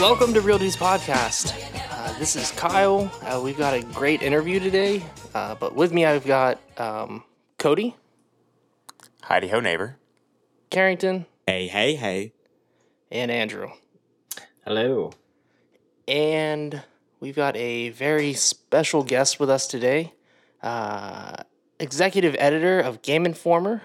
[0.00, 1.52] Welcome to Real Dudes Podcast.
[1.90, 3.10] Uh, this is Kyle.
[3.22, 5.02] Uh, we've got a great interview today,
[5.34, 7.22] uh, but with me I've got um,
[7.58, 7.96] Cody,
[9.22, 9.96] Heidi ho, neighbor.
[10.70, 12.32] Carrington, Hey, hey, hey.
[13.10, 13.68] and Andrew.
[14.64, 15.12] Hello.
[16.08, 16.82] And
[17.20, 20.14] we've got a very special guest with us today.
[20.62, 21.36] Uh,
[21.78, 23.82] executive editor of Game Informer,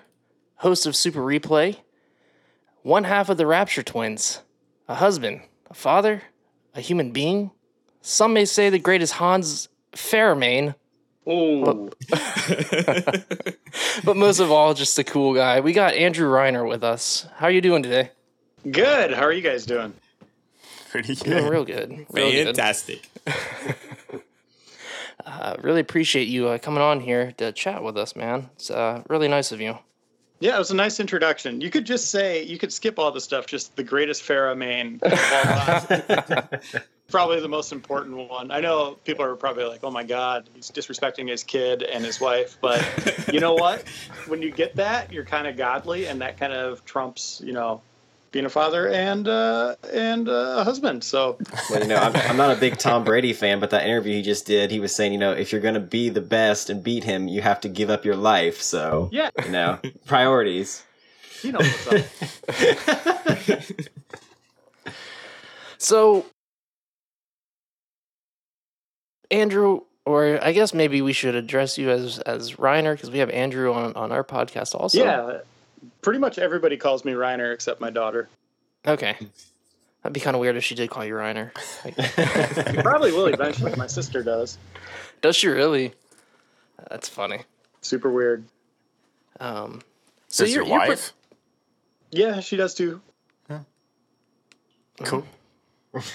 [0.58, 1.78] host of Super Replay,
[2.84, 4.42] one half of the Rapture Twins,
[4.88, 6.22] a husband, a father,
[6.74, 7.52] a human being.
[8.02, 10.76] Some may say the greatest Hans Fairmain,
[11.28, 11.90] Oh,
[14.04, 15.60] but most of all, just a cool guy.
[15.60, 17.28] We got Andrew Reiner with us.
[17.38, 18.12] How are you doing today?
[18.70, 19.12] good.
[19.14, 19.94] How are you guys doing?
[20.92, 21.52] Pretty Doing good.
[21.52, 22.06] real good.
[22.12, 22.46] Real good.
[22.46, 23.10] Fantastic.
[25.26, 28.48] Uh, really appreciate you uh, coming on here to chat with us, man.
[28.56, 29.80] It's uh, really nice of you.
[30.40, 31.62] Yeah, it was a nice introduction.
[31.62, 33.48] You could just say you could skip all the stuff.
[33.48, 38.52] Just the greatest Pharah main of all probably the most important one.
[38.52, 42.20] I know people are probably like, "Oh my God, he's disrespecting his kid and his
[42.20, 42.86] wife," but
[43.32, 43.84] you know what?
[44.28, 47.82] When you get that, you're kind of godly, and that kind of trumps, you know,
[48.36, 51.06] being a father and uh, and uh, a husband.
[51.06, 51.38] So
[51.70, 54.22] Well, you know, I'm, I'm not a big Tom Brady fan, but that interview he
[54.22, 56.84] just did, he was saying, you know, if you're going to be the best and
[56.84, 58.62] beat him, you have to give up your life.
[58.62, 60.84] So, yeah, you know, priorities.
[61.44, 63.62] you know what's up.
[65.78, 66.26] So,
[69.30, 73.30] Andrew, or I guess maybe we should address you as as Reiner because we have
[73.30, 75.04] Andrew on on our podcast also.
[75.04, 75.40] yeah,
[76.02, 78.30] pretty much everybody calls me Reiner except my daughter.
[78.88, 79.16] Okay.
[80.02, 81.52] That'd be kind of weird if she did call you Reiner.
[81.84, 81.96] Like,
[82.84, 83.74] Probably will eventually.
[83.76, 84.58] My sister does.
[85.22, 85.94] does she really?
[86.90, 87.40] That's funny.
[87.82, 88.46] Super weird.
[89.40, 89.82] Um,
[90.28, 91.14] so Does you're, your you're pre- wife?
[92.12, 93.02] Yeah, she does too.
[95.04, 95.26] Cool.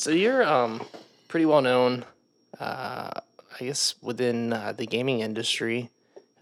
[0.00, 0.80] So you're um
[1.28, 2.06] pretty well known,
[2.58, 3.10] uh,
[3.60, 5.90] I guess within uh, the gaming industry,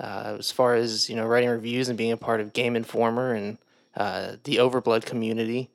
[0.00, 3.34] uh, as far as you know, writing reviews and being a part of Game Informer
[3.34, 3.58] and
[3.96, 5.70] uh, the Overblood community.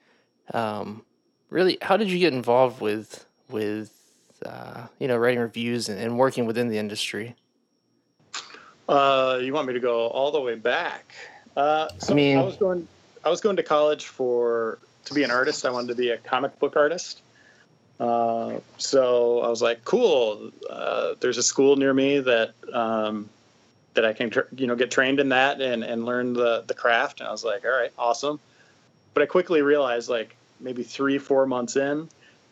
[0.54, 1.04] Um,
[1.50, 3.92] really, how did you get involved with with
[4.46, 7.36] uh, you know writing reviews and, and working within the industry?
[8.88, 11.14] Uh, you want me to go all the way back?
[11.56, 12.88] Uh, so I, mean- was going.
[13.26, 15.66] I was going to college for to be an artist.
[15.66, 17.22] I wanted to be a comic book artist.
[18.00, 20.52] Uh, so I was like, cool.
[20.70, 23.30] Uh, there's a school near me that um,
[23.94, 27.20] that I can you know get trained in that and and learn the the craft.
[27.20, 28.40] And I was like, all right, awesome.
[29.14, 32.10] But I quickly realized, like maybe three four months in,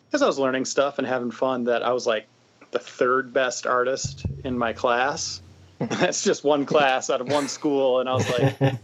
[0.08, 2.28] because I was learning stuff and having fun, that I was like
[2.72, 5.42] the third best artist in my class.
[5.80, 8.76] That's just one class out of one school, and I was like,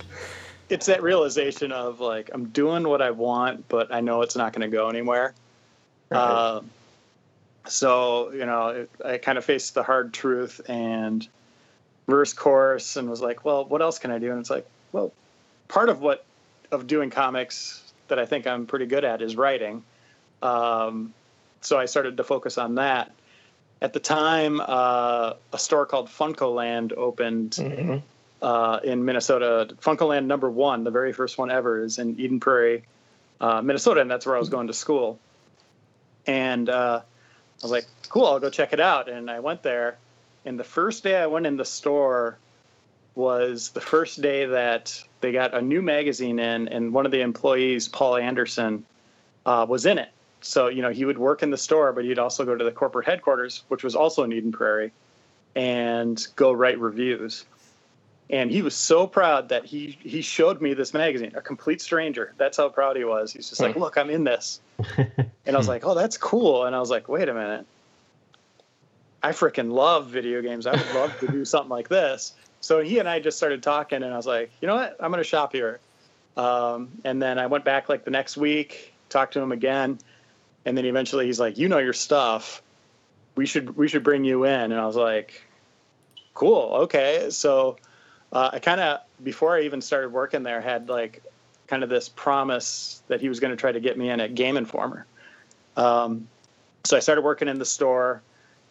[0.68, 4.52] it's that realization of like I'm doing what I want, but I know it's not
[4.52, 5.34] going to go anywhere.
[6.10, 6.60] Uh,
[7.66, 11.26] so you know, it, I kind of faced the hard truth and
[12.06, 14.30] reverse course, and was like, well, what else can I do?
[14.30, 15.12] And it's like, well,
[15.68, 16.24] part of what
[16.70, 19.82] of doing comics that I think I'm pretty good at is writing.
[20.42, 21.12] Um,
[21.60, 23.12] so I started to focus on that.
[23.80, 27.58] At the time, uh, a store called FuncoLand opened
[28.40, 29.74] uh, in Minnesota.
[29.80, 32.84] FuncoLand number one, the very first one ever, is in Eden Prairie,
[33.40, 35.18] uh, Minnesota, and that's where I was going to school.
[36.26, 39.08] And uh, I was like, cool, I'll go check it out.
[39.08, 39.96] And I went there,
[40.44, 42.38] and the first day I went in the store
[43.14, 47.20] was the first day that they got a new magazine in, and one of the
[47.20, 48.84] employees, Paul Anderson,
[49.44, 50.10] uh, was in it.
[50.40, 52.72] So, you know, he would work in the store, but he'd also go to the
[52.72, 54.92] corporate headquarters, which was also in Eden Prairie,
[55.54, 57.44] and go write reviews.
[58.30, 62.32] And he was so proud that he he showed me this magazine, a complete stranger.
[62.38, 63.30] That's how proud he was.
[63.30, 64.60] He's just like, "Look, I'm in this."
[65.44, 67.66] And I was like, "Oh, that's cool." And I was like, "Wait a minute.
[69.22, 70.66] I freaking love video games.
[70.66, 74.02] I would love to do something like this." So he and I just started talking,
[74.02, 74.96] and I was like, "You know what?
[75.00, 75.80] I'm going to shop here."
[76.36, 79.98] Um, and then I went back like the next week, talked to him again,
[80.64, 82.62] and then eventually he's like, "You know your stuff.
[83.34, 85.42] We should we should bring you in." And I was like,
[86.34, 87.76] "Cool, okay." So
[88.32, 91.22] uh, I kind of before I even started working there had like
[91.66, 94.34] kind of this promise that he was going to try to get me in at
[94.34, 95.06] Game Informer.
[95.76, 96.28] Um,
[96.84, 98.22] so I started working in the store.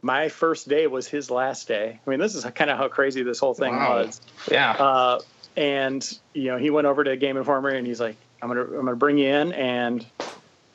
[0.02, 2.00] My first day was his last day.
[2.06, 3.98] I mean, this is kind of how crazy this whole thing Wow.
[3.98, 4.22] was.
[4.50, 4.72] Yeah.
[4.72, 5.20] Uh,
[5.56, 8.86] and you know, he went over to Game Informer and he's like, "I'm gonna, I'm
[8.86, 10.06] gonna bring you in." And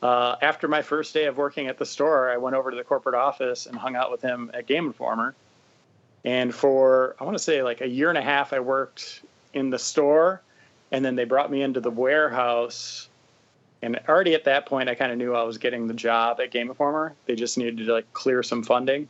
[0.03, 2.85] uh, after my first day of working at the store, I went over to the
[2.85, 5.35] corporate office and hung out with him at Game Informer.
[6.25, 9.25] And for I want to say like a year and a half, I worked
[9.55, 10.43] in the store,
[10.93, 13.09] and then they brought me into the warehouse.
[13.83, 16.51] And already at that point, I kind of knew I was getting the job at
[16.51, 17.15] Game Informer.
[17.27, 19.09] They just needed to like clear some funding.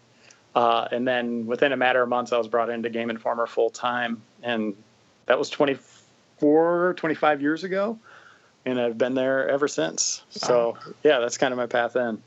[0.57, 3.69] Uh, and then within a matter of months, I was brought into Game Informer full
[3.69, 4.23] time.
[4.43, 4.75] And
[5.27, 7.99] that was 24, 25 years ago.
[8.65, 10.23] And I've been there ever since.
[10.31, 12.23] So, yeah, that's kind of my path in.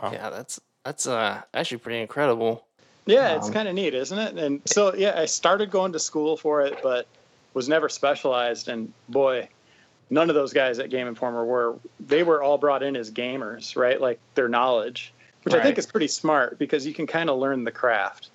[0.00, 0.10] Wow.
[0.12, 2.66] Yeah, that's that's uh actually pretty incredible.
[3.06, 4.38] Yeah, it's Um, kind of neat, isn't it?
[4.38, 7.06] And so, yeah, I started going to school for it, but
[7.54, 8.68] was never specialized.
[8.68, 9.48] And boy,
[10.10, 11.76] none of those guys at Game Informer were.
[12.00, 14.00] They were all brought in as gamers, right?
[14.00, 15.12] Like their knowledge,
[15.44, 18.28] which I think is pretty smart because you can kind of learn the craft.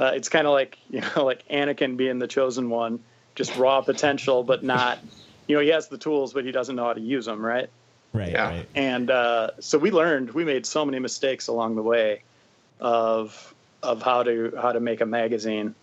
[0.00, 3.00] Uh, it's kind of like you know, like Anakin being the chosen one,
[3.34, 4.98] just raw potential, but not.
[5.46, 7.68] You know, he has the tools, but he doesn't know how to use them, right?
[8.14, 8.48] Right, Yeah.
[8.48, 8.68] right.
[8.74, 12.22] and uh, so we learned we made so many mistakes along the way
[12.80, 15.74] of of how to how to make a magazine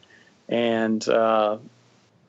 [0.48, 1.58] and uh,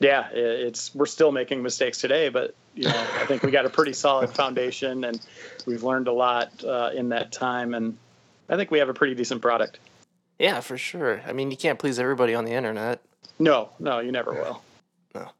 [0.01, 3.71] yeah it's we're still making mistakes today but you know i think we got a
[3.71, 5.21] pretty solid foundation and
[5.67, 7.97] we've learned a lot uh, in that time and
[8.53, 9.79] i think we have a pretty decent product
[10.39, 11.21] Yeah, for sure.
[11.27, 13.01] I mean, you can't please everybody on the internet.
[13.39, 14.63] no no you never will
[15.15, 15.31] No.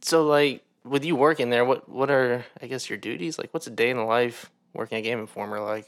[0.00, 3.38] So, like, with you working there, what what are I guess your duties?
[3.38, 5.86] Like, what's a day in the life working at Game Informer like?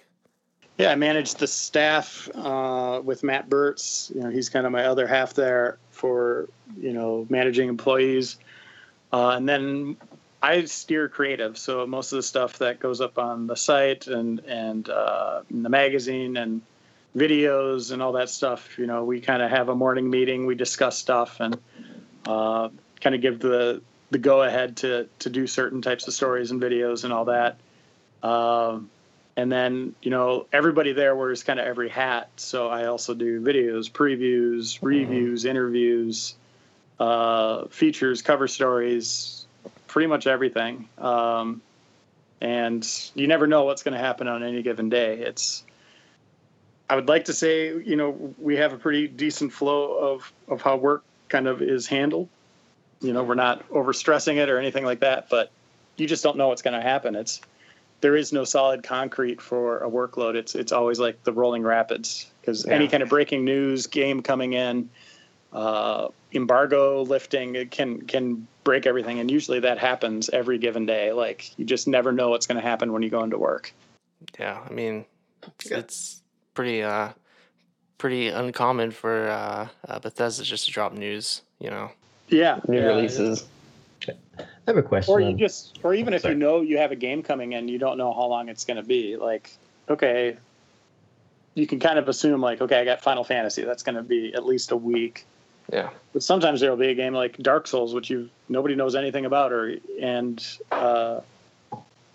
[0.78, 4.12] Yeah, I manage the staff uh, with Matt Bertz.
[4.14, 6.48] You know, he's kind of my other half there for
[6.80, 8.38] you know managing employees,
[9.12, 9.96] uh, and then
[10.44, 11.56] I steer creative.
[11.56, 15.70] So most of the stuff that goes up on the site and and uh, the
[15.70, 16.60] magazine and
[17.16, 18.78] videos and all that stuff.
[18.78, 20.44] You know, we kind of have a morning meeting.
[20.44, 21.56] We discuss stuff and
[22.26, 22.68] uh,
[23.00, 23.80] kind of give the
[24.10, 27.56] the go ahead to to do certain types of stories and videos and all that.
[28.22, 28.90] Um,
[29.38, 33.40] and then you know everybody there wears kind of every hat so i also do
[33.40, 36.36] videos previews reviews interviews
[37.00, 39.43] uh, features cover stories
[39.94, 40.88] pretty much everything.
[40.98, 41.62] Um,
[42.40, 45.20] and you never know what's going to happen on any given day.
[45.20, 45.62] It's
[46.90, 50.60] i would like to say you know we have a pretty decent flow of of
[50.60, 52.28] how work kind of is handled.
[53.00, 55.52] You know we're not overstressing it or anything like that but
[55.96, 57.14] you just don't know what's going to happen.
[57.14, 57.40] It's
[58.00, 60.34] there is no solid concrete for a workload.
[60.34, 64.54] It's it's always like the rolling rapids because any kind of breaking news, game coming
[64.54, 64.90] in,
[65.54, 71.12] uh, embargo lifting, can can break everything, and usually that happens every given day.
[71.12, 73.72] Like you just never know what's going to happen when you go into work.
[74.38, 75.04] Yeah, I mean,
[75.46, 76.22] it's, it's
[76.54, 77.10] pretty uh
[77.98, 81.42] pretty uncommon for uh, uh, Bethesda just to drop news.
[81.60, 81.90] You know.
[82.28, 83.46] Yeah, New yeah, releases.
[84.08, 85.12] I have a question.
[85.12, 86.34] Or you on- just, or even if Sorry.
[86.34, 88.78] you know you have a game coming in, you don't know how long it's going
[88.78, 89.16] to be.
[89.16, 89.50] Like,
[89.88, 90.36] okay,
[91.54, 93.62] you can kind of assume like, okay, I got Final Fantasy.
[93.62, 95.26] That's going to be at least a week.
[95.72, 95.90] Yeah.
[96.12, 99.24] But sometimes there will be a game like Dark Souls, which you nobody knows anything
[99.24, 101.20] about, or and uh,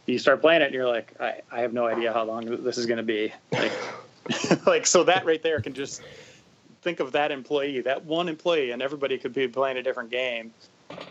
[0.06, 2.77] you start playing it, and you're like, I, I have no idea how long this
[2.77, 3.34] is going to be.
[3.51, 3.72] Like,
[4.65, 6.01] like so that right there can just
[6.82, 10.53] think of that employee, that one employee, and everybody could be playing a different game.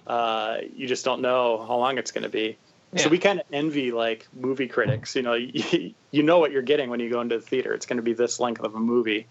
[0.07, 2.57] Uh, you just don't know how long it's going to be.
[2.97, 5.15] So we kind of envy like movie critics.
[5.15, 7.75] You know, you, you know what you're getting when you go into the theater.
[7.75, 9.27] It's going to be this length of a movie.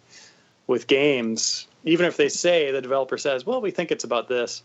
[0.68, 4.64] With games, even if they say the developer says, "Well, we think it's about this,"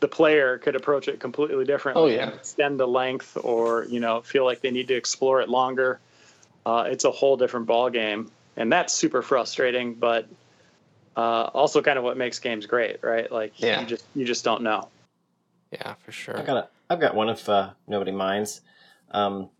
[0.00, 2.02] the player could approach it completely differently.
[2.02, 2.28] Oh, yeah.
[2.28, 5.98] extend the length, or you know, feel like they need to explore it longer.
[6.66, 9.94] Uh, it's a whole different ball game, and that's super frustrating.
[9.94, 10.28] But
[11.16, 13.30] uh, also, kind of what makes games great, right?
[13.32, 13.80] Like Yeah.
[13.80, 14.88] you just you just don't know.
[15.72, 16.38] Yeah, for sure.
[16.38, 18.60] I got a, I've got one if uh, nobody minds.
[19.10, 19.50] Um,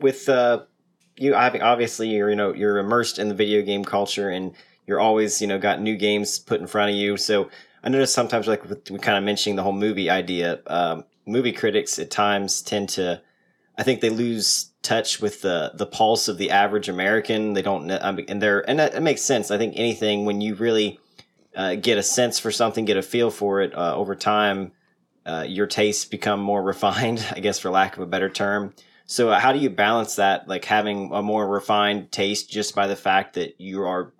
[0.00, 0.64] with uh,
[1.16, 4.54] you, obviously you're you know you're immersed in the video game culture and
[4.86, 7.16] you're always you know got new games put in front of you.
[7.16, 7.50] So
[7.82, 11.98] I notice sometimes like we kind of mentioning the whole movie idea, um, movie critics
[11.98, 13.20] at times tend to,
[13.78, 17.52] I think they lose touch with the the pulse of the average American.
[17.52, 19.50] They don't, and they're and that, that makes sense.
[19.50, 20.98] I think anything when you really
[21.54, 24.72] uh, get a sense for something, get a feel for it uh, over time,
[25.24, 28.74] uh, your tastes become more refined, I guess, for lack of a better term.
[29.06, 32.86] So uh, how do you balance that, like having a more refined taste just by
[32.88, 34.12] the fact that you are,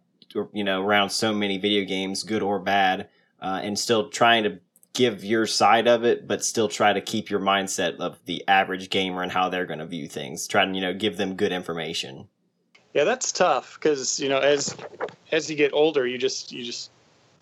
[0.52, 3.09] you know, around so many video games, good or bad,
[3.43, 4.61] uh, and still trying to
[4.95, 8.88] give your side of it, but still try to keep your mindset of the average
[8.88, 10.47] gamer and how they're going to view things.
[10.47, 12.28] Try to you know give them good information.
[12.95, 14.75] Yeah, that's tough because you know as
[15.33, 16.90] as you get older, you just you just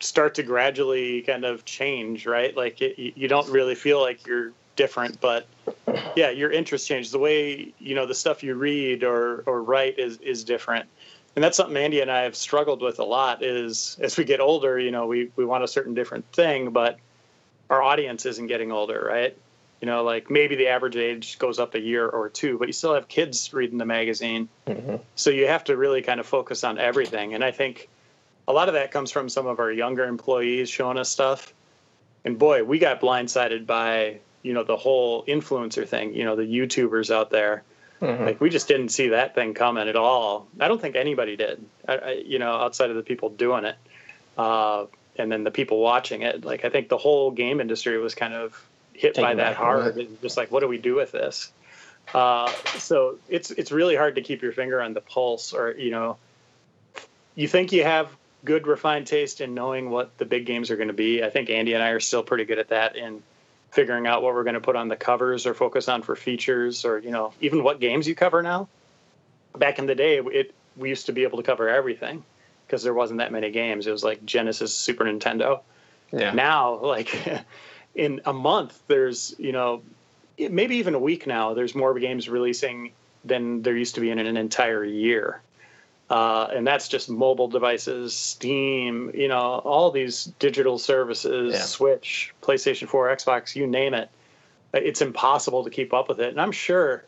[0.01, 2.57] start to gradually kind of change, right?
[2.57, 5.47] Like it, you don't really feel like you're different, but
[6.17, 7.13] yeah, your interest changes.
[7.13, 10.87] The way you know the stuff you read or or write is is different,
[11.37, 13.43] and that's something Andy and I have struggled with a lot.
[13.43, 16.99] Is as we get older, you know, we we want a certain different thing, but
[17.71, 19.37] our audience isn't getting older, right?
[19.81, 22.73] You know, like maybe the average age goes up a year or two, but you
[22.73, 24.49] still have kids reading the magazine.
[24.67, 24.97] Mm-hmm.
[25.15, 27.35] So you have to really kind of focus on everything.
[27.35, 27.89] And I think
[28.47, 31.53] a lot of that comes from some of our younger employees showing us stuff.
[32.25, 36.45] And boy, we got blindsided by, you know, the whole influencer thing, you know, the
[36.45, 37.65] YouTubers out there.
[38.01, 38.25] Mm-hmm.
[38.25, 40.47] Like we just didn't see that thing coming at all.
[40.61, 43.77] I don't think anybody did, I, I, you know, outside of the people doing it.
[44.37, 44.87] Uh,
[45.17, 46.45] and then the people watching it.
[46.45, 50.09] Like I think the whole game industry was kind of hit Taking by that hard.
[50.23, 51.53] Just like, what do we do with this?
[52.13, 55.91] Uh, so it's it's really hard to keep your finger on the pulse, or you
[55.91, 56.19] know,
[57.35, 60.89] you think you have good refined taste in knowing what the big games are going
[60.89, 61.25] to be.
[61.25, 63.23] I think Andy and I are still pretty good at that in
[63.75, 66.85] figuring out what we're going to put on the covers or focus on for features,
[66.85, 68.69] or you know, even what games you cover now.
[69.57, 72.25] Back in the day, it we used to be able to cover everything
[72.67, 73.87] because there wasn't that many games.
[73.87, 75.61] It was like Genesis, Super Nintendo.
[76.13, 76.33] Yeah.
[76.33, 77.45] Now, like
[77.95, 79.83] in a month, there's you know
[80.39, 81.55] maybe even a week now.
[81.55, 82.93] There's more games releasing
[83.25, 85.41] than there used to be in an entire year.
[86.11, 91.61] Uh, and that's just mobile devices, Steam, you know, all these digital services, yeah.
[91.61, 94.11] Switch, PlayStation 4, Xbox, you name it.
[94.75, 96.29] It's impossible to keep up with it.
[96.29, 97.05] And I'm sure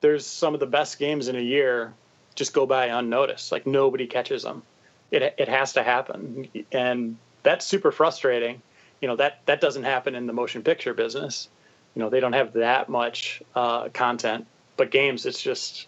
[0.00, 1.92] there's some of the best games in a year
[2.36, 3.50] just go by unnoticed.
[3.50, 4.62] Like nobody catches them
[5.10, 8.62] it it has to happen, and that's super frustrating.
[9.00, 11.48] You know that that doesn't happen in the motion picture business.
[11.94, 15.86] You know they don't have that much uh, content, but games it's just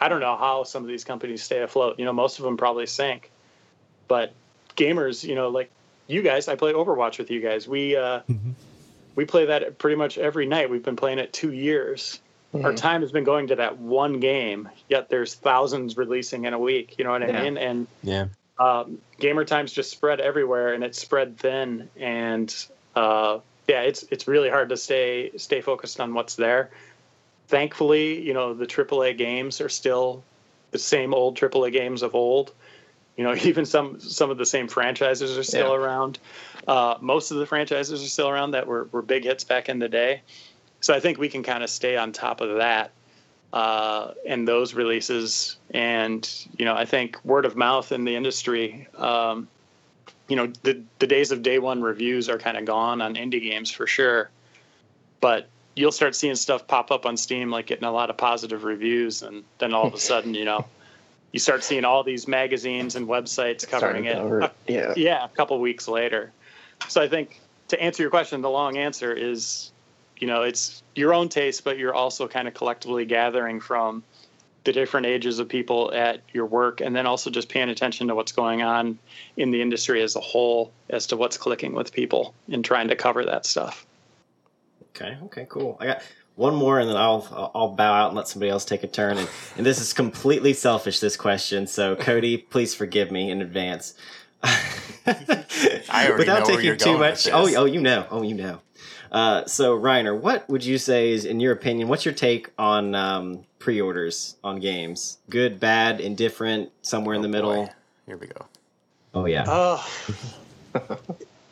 [0.00, 1.98] I don't know how some of these companies stay afloat.
[1.98, 3.30] You know most of them probably sink,
[4.08, 4.32] but
[4.76, 5.70] gamers, you know like
[6.06, 7.68] you guys, I play Overwatch with you guys.
[7.68, 8.50] We uh, mm-hmm.
[9.14, 10.70] we play that pretty much every night.
[10.70, 12.20] We've been playing it two years.
[12.54, 12.64] Mm-hmm.
[12.64, 16.58] Our time has been going to that one game, yet there's thousands releasing in a
[16.58, 16.96] week.
[16.98, 17.42] You know what I yeah.
[17.42, 17.56] mean?
[17.58, 18.26] And yeah,
[18.60, 22.54] um, gamer times just spread everywhere and it's spread thin and
[22.94, 26.70] uh, yeah it's it's really hard to stay stay focused on what's there
[27.50, 30.22] thankfully you know the aaa games are still
[30.70, 32.52] the same old aaa games of old
[33.16, 35.84] you know even some some of the same franchises are still yeah.
[35.84, 36.18] around
[36.68, 39.78] uh, most of the franchises are still around that were, were big hits back in
[39.78, 40.22] the day
[40.80, 42.92] so i think we can kind of stay on top of that
[43.52, 45.56] uh, and those releases.
[45.72, 48.86] And you know, I think word of mouth in the industry.
[48.96, 49.48] Um,
[50.28, 53.42] you know, the the days of day one reviews are kind of gone on indie
[53.42, 54.30] games for sure.
[55.20, 55.48] But
[55.80, 59.22] you'll start seeing stuff pop up on Steam, like getting a lot of positive reviews,
[59.22, 60.66] and then all of a sudden, you know,
[61.32, 64.16] you start seeing all these magazines and websites covering it.
[64.16, 66.32] Cover, yeah, yeah, a couple weeks later.
[66.88, 69.72] So I think to answer your question, the long answer is
[70.20, 74.02] you know it's your own taste but you're also kind of collectively gathering from
[74.64, 78.14] the different ages of people at your work and then also just paying attention to
[78.14, 78.98] what's going on
[79.38, 82.94] in the industry as a whole as to what's clicking with people and trying to
[82.94, 83.86] cover that stuff
[84.90, 86.02] okay okay cool i got
[86.36, 89.18] one more and then i'll i'll bow out and let somebody else take a turn
[89.18, 93.94] and, and this is completely selfish this question so cody please forgive me in advance
[94.42, 98.60] I already without know taking too much oh oh you know oh you know
[99.12, 102.94] uh, so, Reiner, what would you say is, in your opinion, what's your take on
[102.94, 105.18] um, pre-orders on games?
[105.28, 107.64] Good, bad, indifferent, somewhere oh, in the middle?
[107.64, 107.70] Boy.
[108.06, 108.46] Here we go.
[109.12, 109.44] Oh yeah.
[109.48, 109.82] Uh,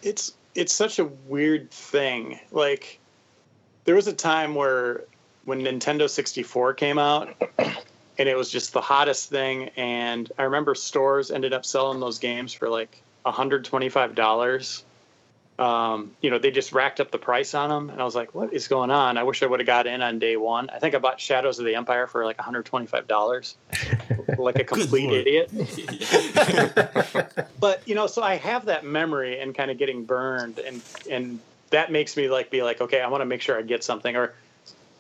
[0.03, 2.39] it's it's such a weird thing.
[2.53, 3.01] Like,
[3.89, 5.05] there was a time where
[5.47, 9.71] when Nintendo 64 came out, and it was just the hottest thing.
[9.79, 14.83] And I remember stores ended up selling those games for like $125
[15.59, 18.33] um, you know, they just racked up the price on them, and I was like,
[18.33, 20.71] "What is going on?" I wish I would have got in on day one.
[20.71, 23.57] I think I bought Shadows of the Empire for like 125 dollars,
[24.39, 25.51] like a complete idiot.
[27.59, 30.81] but you know, so I have that memory and kind of getting burned, and
[31.11, 33.85] and that makes me like be like, okay, I want to make sure I get
[33.85, 34.35] something, or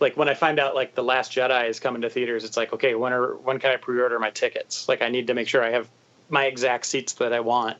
[0.00, 2.72] like when I find out like the Last Jedi is coming to theaters, it's like,
[2.72, 4.88] okay, when are when can I pre-order my tickets?
[4.88, 5.88] Like I need to make sure I have
[6.28, 7.78] my exact seats that I want.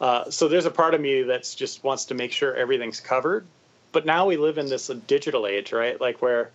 [0.00, 3.46] Uh, so there's a part of me that's just wants to make sure everything's covered.
[3.92, 6.00] But now we live in this digital age, right?
[6.00, 6.50] Like where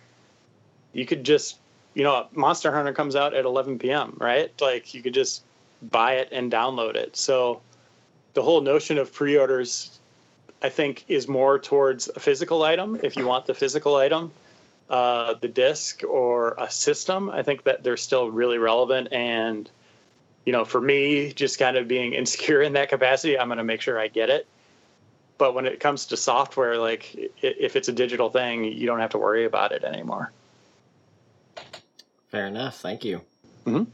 [0.92, 1.58] you could just
[1.98, 4.52] you know, Monster Hunter comes out at 11 p.m., right?
[4.60, 5.42] Like you could just
[5.82, 7.16] buy it and download it.
[7.16, 7.60] So
[8.34, 9.97] the whole notion of pre-orders,
[10.62, 12.98] I think, is more towards a physical item.
[13.02, 14.32] If you want the physical item,
[14.90, 19.12] uh, the disc or a system, I think that they're still really relevant.
[19.12, 19.70] And
[20.44, 23.64] you know, for me, just kind of being insecure in that capacity, I'm going to
[23.64, 24.46] make sure I get it.
[25.36, 29.10] But when it comes to software, like if it's a digital thing, you don't have
[29.10, 30.32] to worry about it anymore.
[32.30, 32.80] Fair enough.
[32.80, 33.20] Thank you.
[33.64, 33.84] Mm-hmm.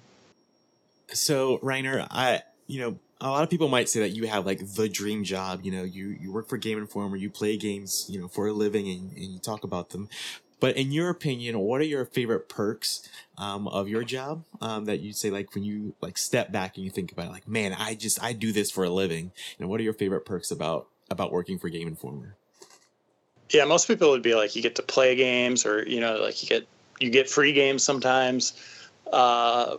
[1.09, 4.61] So, Reiner, I, you know, a lot of people might say that you have like
[4.75, 5.61] the dream job.
[5.63, 8.53] You know, you, you work for Game Informer, you play games, you know, for a
[8.53, 10.09] living and, and you talk about them.
[10.61, 13.07] But in your opinion, what are your favorite perks
[13.37, 16.85] um, of your job um, that you say like when you like step back and
[16.85, 19.33] you think about it, like, man, I just I do this for a living.
[19.59, 22.37] And what are your favorite perks about about working for Game Informer?
[23.51, 26.43] Yeah, most people would be like, you get to play games, or you know, like
[26.43, 26.67] you get
[26.99, 28.55] you get free games sometimes.
[29.13, 29.77] Uh,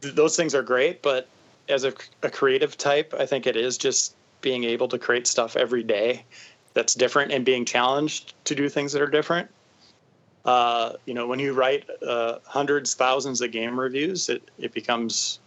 [0.00, 1.28] th- those things are great, but
[1.68, 1.92] as a,
[2.22, 6.24] a creative type, I think it is just being able to create stuff every day
[6.74, 9.48] that's different and being challenged to do things that are different.
[10.44, 15.38] Uh, you know, when you write uh, hundreds, thousands of game reviews, it, it becomes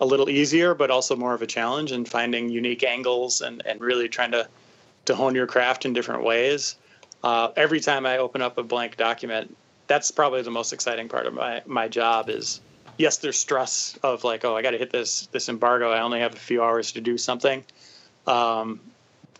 [0.00, 3.80] a little easier, but also more of a challenge in finding unique angles and, and
[3.80, 4.48] really trying to,
[5.04, 6.76] to hone your craft in different ways.
[7.22, 9.56] Uh, every time I open up a blank document,
[9.86, 12.60] that's probably the most exciting part of my, my job is
[12.96, 15.90] yes, there's stress of like, oh, I got to hit this, this embargo.
[15.90, 17.64] I only have a few hours to do something.
[18.26, 18.80] Um,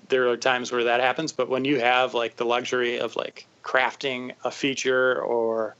[0.09, 3.47] there are times where that happens, but when you have like the luxury of like
[3.63, 5.77] crafting a feature or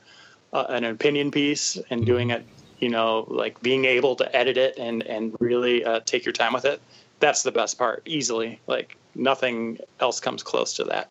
[0.53, 2.45] uh, an opinion piece and doing it
[2.79, 6.53] you know like being able to edit it and and really uh, take your time
[6.53, 6.81] with it
[7.19, 11.09] that's the best part easily like nothing else comes close to that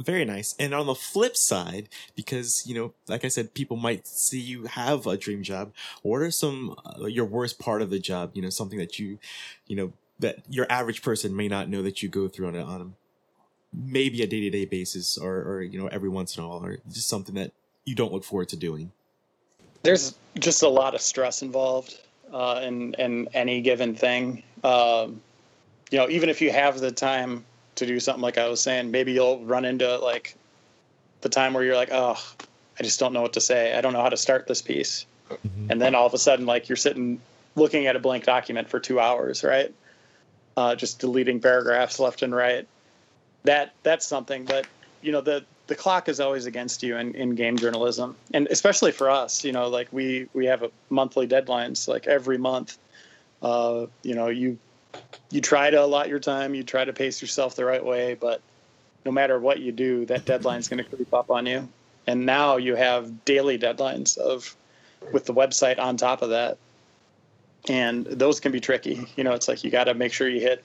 [0.00, 4.06] very nice and on the flip side because you know like i said people might
[4.06, 5.72] see you have a dream job
[6.02, 9.18] what are some uh, your worst part of the job you know something that you
[9.66, 12.64] you know that your average person may not know that you go through on a,
[12.64, 12.86] on a
[13.72, 16.64] maybe a day to day basis or, or, you know, every once in a while
[16.64, 17.52] or just something that
[17.84, 18.92] you don't look forward to doing?
[19.82, 21.98] There's just a lot of stress involved
[22.32, 24.42] uh, in, in any given thing.
[24.62, 25.20] Um,
[25.90, 27.44] you know, even if you have the time
[27.86, 30.34] to do something like I was saying, maybe you'll run into like
[31.20, 32.18] the time where you're like, oh,
[32.78, 33.76] I just don't know what to say.
[33.76, 35.06] I don't know how to start this piece.
[35.30, 35.70] Mm-hmm.
[35.70, 37.20] And then all of a sudden, like you're sitting
[37.54, 39.72] looking at a blank document for two hours, right?
[40.56, 42.66] Uh, just deleting paragraphs left and right
[43.44, 44.44] that that's something.
[44.44, 44.66] But
[45.00, 48.92] you know, the the clock is always against you in, in game journalism, and especially
[48.92, 49.44] for us.
[49.44, 52.78] You know, like we we have a monthly deadlines, like every month.
[53.40, 54.58] Uh, you know, you
[55.30, 58.40] you try to allot your time, you try to pace yourself the right way, but
[59.04, 61.68] no matter what you do, that deadline is going to creep up on you.
[62.06, 64.56] And now you have daily deadlines of
[65.12, 66.58] with the website on top of that.
[67.68, 69.06] And those can be tricky.
[69.16, 70.64] You know, it's like you got to make sure you hit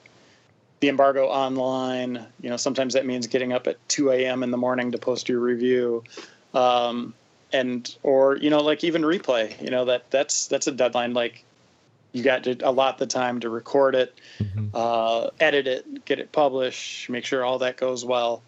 [0.80, 2.26] the embargo online.
[2.40, 4.42] You know, sometimes that means getting up at 2 a.m.
[4.42, 6.04] in the morning to post your review,
[6.54, 7.14] um,
[7.52, 9.60] and or you know, like even replay.
[9.62, 11.14] You know that that's that's a deadline.
[11.14, 11.44] Like
[12.12, 14.68] you got to allot the time to record it, mm-hmm.
[14.74, 18.42] uh, edit it, get it published, make sure all that goes well,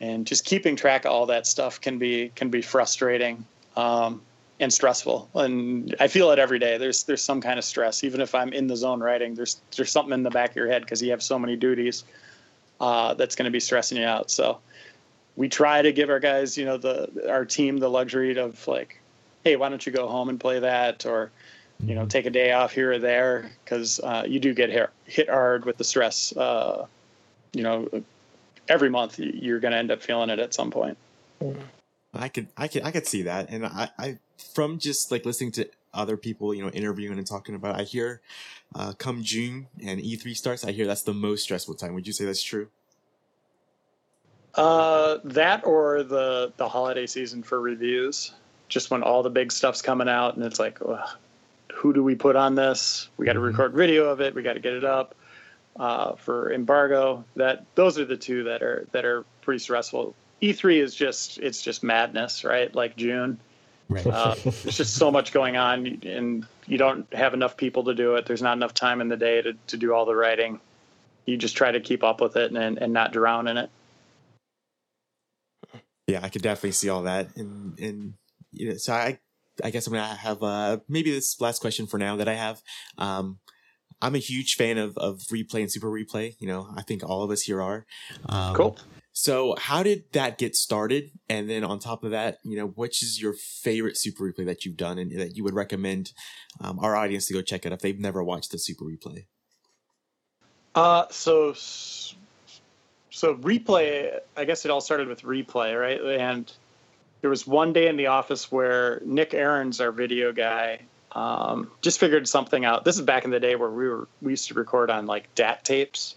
[0.00, 3.44] and just keeping track of all that stuff can be can be frustrating.
[3.76, 4.22] Um,
[4.60, 5.28] and stressful.
[5.34, 6.78] And I feel it every day.
[6.78, 9.34] There's there's some kind of stress, even if I'm in the zone writing.
[9.34, 12.04] There's there's something in the back of your head because you have so many duties
[12.80, 14.30] uh, that's going to be stressing you out.
[14.30, 14.60] So
[15.36, 19.00] we try to give our guys, you know, the our team the luxury of like,
[19.44, 21.32] hey, why don't you go home and play that, or
[21.82, 24.90] you know, take a day off here or there because uh, you do get hit,
[25.04, 26.34] hit hard with the stress.
[26.36, 26.86] Uh,
[27.52, 27.88] you know,
[28.68, 30.96] every month you're going to end up feeling it at some point.
[32.14, 34.18] I could, I could, I could see that, and I, I
[34.54, 37.84] from just like listening to other people, you know, interviewing and talking about, it, I
[37.84, 38.20] hear,
[38.74, 41.94] uh, come June and E3 starts, I hear that's the most stressful time.
[41.94, 42.68] Would you say that's true?
[44.54, 48.32] Uh, that or the the holiday season for reviews,
[48.68, 51.08] just when all the big stuff's coming out, and it's like, ugh,
[51.74, 53.08] who do we put on this?
[53.16, 53.48] We got to mm-hmm.
[53.48, 54.34] record video of it.
[54.34, 55.14] We got to get it up
[55.76, 57.24] uh, for embargo.
[57.36, 60.14] That those are the two that are that are pretty stressful.
[60.40, 62.74] E3 is just it's just madness, right?
[62.74, 63.38] Like June
[63.92, 64.06] Right.
[64.06, 68.14] Uh, there's just so much going on, and you don't have enough people to do
[68.14, 68.26] it.
[68.26, 70.60] There's not enough time in the day to, to do all the writing.
[71.26, 73.70] You just try to keep up with it and, and not drown in it.
[76.06, 78.14] Yeah, I could definitely see all that, and and
[78.50, 79.18] you know, so I
[79.62, 82.62] I guess I'm gonna have uh maybe this last question for now that I have.
[82.98, 83.38] Um,
[84.00, 86.34] I'm a huge fan of of replay and super replay.
[86.38, 87.86] You know, I think all of us here are.
[88.28, 88.78] Um, cool.
[89.14, 91.10] So, how did that get started?
[91.28, 94.64] And then on top of that, you know, which is your favorite Super Replay that
[94.64, 96.12] you've done and that you would recommend
[96.60, 99.26] um, our audience to go check out if they've never watched the Super Replay?
[100.74, 104.18] Uh, so, so replay.
[104.34, 106.00] I guess it all started with replay, right?
[106.18, 106.50] And
[107.22, 110.80] there was one day in the office where Nick Ahrens our video guy.
[111.12, 112.84] Um, just figured something out.
[112.84, 115.34] This is back in the day where we were we used to record on like
[115.34, 116.16] DAT tapes.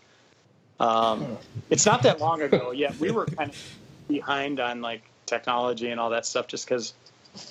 [0.79, 1.37] Um,
[1.69, 2.97] it's not that long ago yet.
[2.99, 6.93] We were kind of behind on like technology and all that stuff just because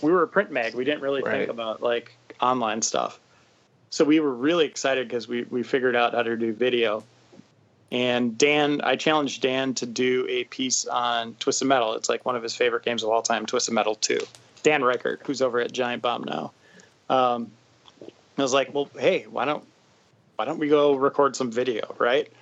[0.03, 0.75] we were a print mag.
[0.75, 1.38] We didn't really right.
[1.38, 3.21] think about like online stuff.
[3.90, 7.05] So we were really excited because we, we figured out how to do video.
[7.94, 11.94] And Dan, I challenged Dan to do a piece on Twisted Metal.
[11.94, 14.18] It's like one of his favorite games of all time, Twisted Metal 2.
[14.64, 16.50] Dan Ryckert, who's over at Giant Bomb now.
[17.09, 17.52] Um,
[18.37, 19.62] I was like, well, hey, why don't
[20.35, 22.33] why don't we go record some video, right?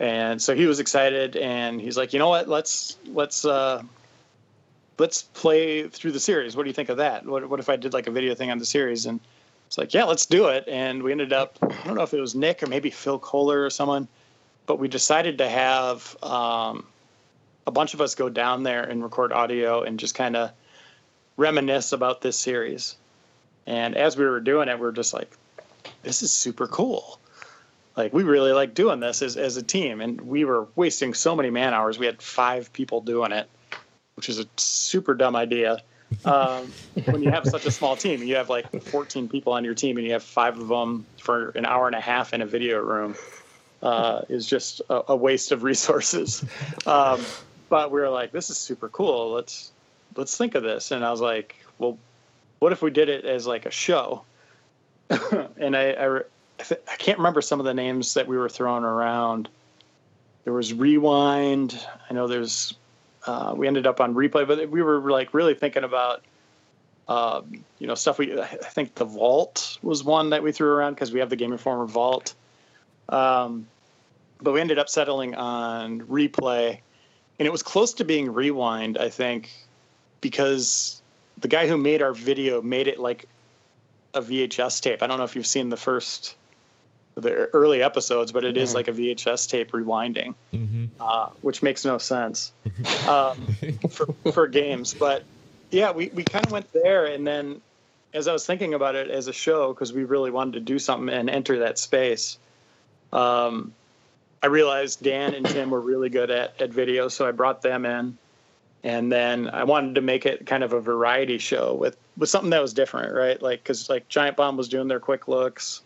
[0.00, 2.48] And so he was excited, and he's like, you know what?
[2.48, 3.82] Let's let's uh,
[4.96, 6.56] let's play through the series.
[6.56, 7.26] What do you think of that?
[7.26, 9.04] What what if I did like a video thing on the series?
[9.04, 9.20] And
[9.66, 10.64] it's like, yeah, let's do it.
[10.66, 13.66] And we ended up, I don't know if it was Nick or maybe Phil Kollar
[13.66, 14.08] or someone,
[14.68, 16.86] but we decided to have um,
[17.66, 20.50] a bunch of us go down there and record audio and just kind of
[21.38, 22.94] reminisce about this series.
[23.66, 25.34] And as we were doing it, we are just like,
[26.02, 27.18] this is super cool.
[27.96, 31.34] Like we really like doing this as, as a team and we were wasting so
[31.34, 31.98] many man hours.
[31.98, 33.48] We had five people doing it
[34.16, 35.82] which is a super dumb idea.
[36.24, 36.72] Um,
[37.04, 39.98] when you have such a small team you have like 14 people on your team
[39.98, 42.80] and you have five of them for an hour and a half in a video
[42.80, 43.14] room
[43.82, 46.44] uh, is just a, a, waste of resources
[46.86, 47.20] um,
[47.68, 49.72] but we were like this is super cool let's
[50.16, 51.96] let's think of this and i was like well
[52.58, 54.22] what if we did it as like a show
[55.58, 56.20] and I, I
[56.60, 59.48] I, can't remember some of the names that we were throwing around.
[60.44, 61.78] There was Rewind.
[62.08, 62.74] I know there's.
[63.26, 66.22] Uh, we ended up on replay, but we were like really thinking about,
[67.08, 67.42] uh,
[67.78, 68.18] you know, stuff.
[68.18, 71.36] We I think the Vault was one that we threw around because we have the
[71.36, 72.34] Game Informer Vault.
[73.08, 73.66] Um,
[74.40, 76.80] but we ended up settling on replay,
[77.38, 78.98] and it was close to being rewind.
[78.98, 79.50] I think
[80.20, 81.00] because
[81.38, 83.26] the guy who made our video made it like
[84.14, 85.02] a VHS tape.
[85.02, 86.36] I don't know if you've seen the first
[87.14, 90.84] the early episodes, but it is like a VHS tape rewinding, mm-hmm.
[91.00, 92.52] uh, which makes no sense
[93.08, 93.36] um,
[93.90, 94.94] for, for games.
[94.94, 95.24] But
[95.70, 97.06] yeah, we, we kind of went there.
[97.06, 97.60] And then
[98.14, 100.78] as I was thinking about it as a show, because we really wanted to do
[100.78, 102.38] something and enter that space,
[103.12, 103.72] um,
[104.42, 107.08] I realized Dan and Tim were really good at, at video.
[107.08, 108.18] So I brought them in.
[108.84, 112.50] And then I wanted to make it kind of a variety show with, with something
[112.50, 113.40] that was different, right?
[113.42, 115.82] Like, because like Giant Bomb was doing their quick looks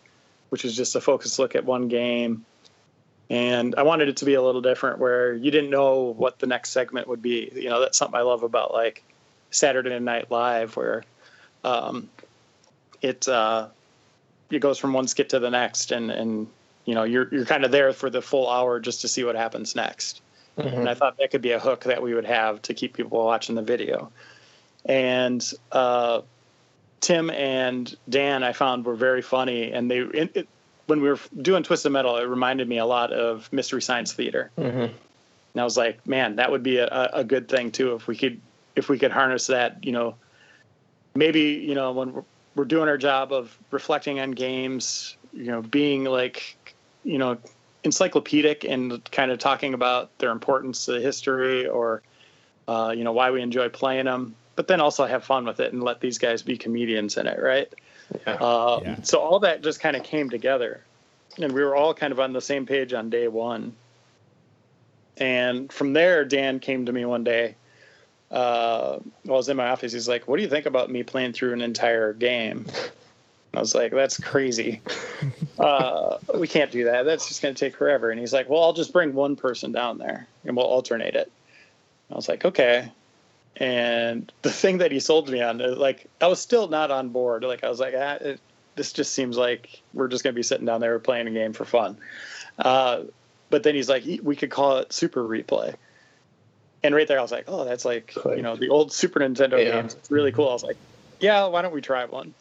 [0.53, 2.45] which is just a focused look at one game.
[3.27, 6.45] And I wanted it to be a little different where you didn't know what the
[6.45, 7.51] next segment would be.
[7.55, 9.03] You know, that's something I love about like
[9.49, 11.05] Saturday Night Live where
[11.63, 12.07] um,
[13.01, 13.69] it uh,
[14.51, 16.45] it goes from one skit to the next and and
[16.85, 19.35] you know you're you're kind of there for the full hour just to see what
[19.35, 20.21] happens next.
[20.57, 20.79] Mm-hmm.
[20.79, 23.23] And I thought that could be a hook that we would have to keep people
[23.23, 24.11] watching the video.
[24.85, 26.21] And uh,
[27.01, 30.47] Tim and Dan, I found were very funny, and they it, it,
[30.85, 34.51] when we were doing Twisted Metal, it reminded me a lot of Mystery Science Theater.
[34.57, 34.93] Mm-hmm.
[35.53, 38.15] And I was like, man, that would be a, a good thing too if we
[38.15, 38.39] could
[38.75, 39.83] if we could harness that.
[39.83, 40.15] You know,
[41.15, 42.23] maybe you know when we're,
[42.55, 46.57] we're doing our job of reflecting on games, you know, being like,
[47.03, 47.37] you know,
[47.83, 52.01] encyclopedic and kind of talking about their importance to the history or,
[52.67, 55.73] uh, you know, why we enjoy playing them but then also have fun with it
[55.73, 57.73] and let these guys be comedians in it, right?
[58.25, 58.33] Yeah.
[58.33, 59.01] Uh, yeah.
[59.01, 60.83] So all that just kind of came together,
[61.37, 63.75] and we were all kind of on the same page on day one.
[65.17, 67.55] And from there, Dan came to me one day.
[68.31, 71.03] Uh, while I was in my office, he's like, "What do you think about me
[71.03, 72.65] playing through an entire game?"
[73.53, 74.81] I was like, "That's crazy.
[75.59, 77.03] Uh, we can't do that.
[77.03, 79.71] That's just going to take forever." And he's like, "Well, I'll just bring one person
[79.71, 81.31] down there, and we'll alternate it."
[82.11, 82.91] I was like, "Okay."
[83.57, 87.09] And the thing that he sold me on, uh, like, I was still not on
[87.09, 87.43] board.
[87.43, 88.39] Like, I was like, ah, it,
[88.75, 91.53] this just seems like we're just going to be sitting down there playing a game
[91.53, 91.97] for fun.
[92.57, 93.03] Uh,
[93.51, 95.75] but then he's like, we could call it Super Replay.
[96.81, 99.63] And right there, I was like, oh, that's like, you know, the old Super Nintendo
[99.63, 99.81] yeah.
[99.81, 99.93] games.
[99.93, 100.49] It's really cool.
[100.49, 100.77] I was like,
[101.19, 102.33] yeah, why don't we try one?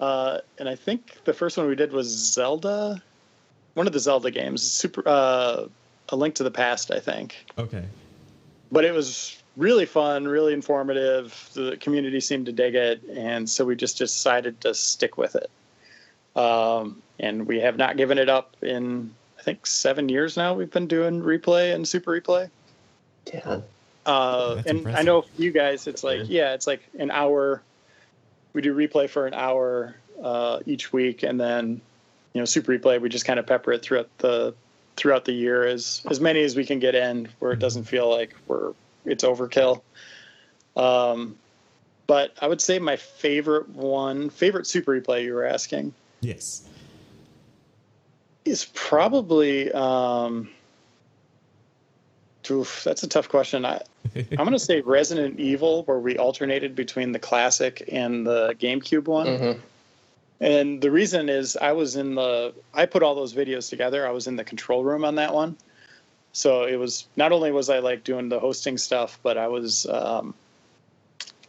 [0.00, 3.02] Uh, and I think the first one we did was Zelda,
[3.74, 5.66] one of the Zelda games, Super, uh,
[6.10, 7.46] A Link to the Past, I think.
[7.58, 7.84] Okay.
[8.70, 11.50] But it was really fun, really informative.
[11.54, 15.50] The community seemed to dig it, and so we just decided to stick with it.
[16.36, 20.54] Um, and we have not given it up in I think seven years now.
[20.54, 22.50] We've been doing replay and super replay.
[23.32, 23.60] Yeah.
[24.06, 25.00] Uh, and impressive.
[25.00, 27.62] I know you guys, it's like yeah, it's like an hour.
[28.52, 31.80] We do replay for an hour uh, each week, and then
[32.32, 33.00] you know super replay.
[33.00, 34.54] We just kind of pepper it throughout the
[34.96, 38.10] throughout the year as as many as we can get in, where it doesn't feel
[38.10, 38.72] like we're
[39.04, 39.82] it's overkill.
[40.76, 41.36] Um,
[42.06, 45.92] but I would say my favorite one, favorite super replay you were asking.
[46.20, 46.66] Yes.
[48.44, 50.48] Is probably um,
[52.50, 53.64] oof, that's a tough question.
[53.64, 53.82] I
[54.16, 59.26] I'm gonna say Resident Evil, where we alternated between the classic and the GameCube one.
[59.26, 59.60] Mm-hmm.
[60.40, 64.06] And the reason is I was in the I put all those videos together.
[64.06, 65.56] I was in the control room on that one.
[66.32, 69.86] So it was not only was I like doing the hosting stuff, but I was
[69.86, 70.34] um,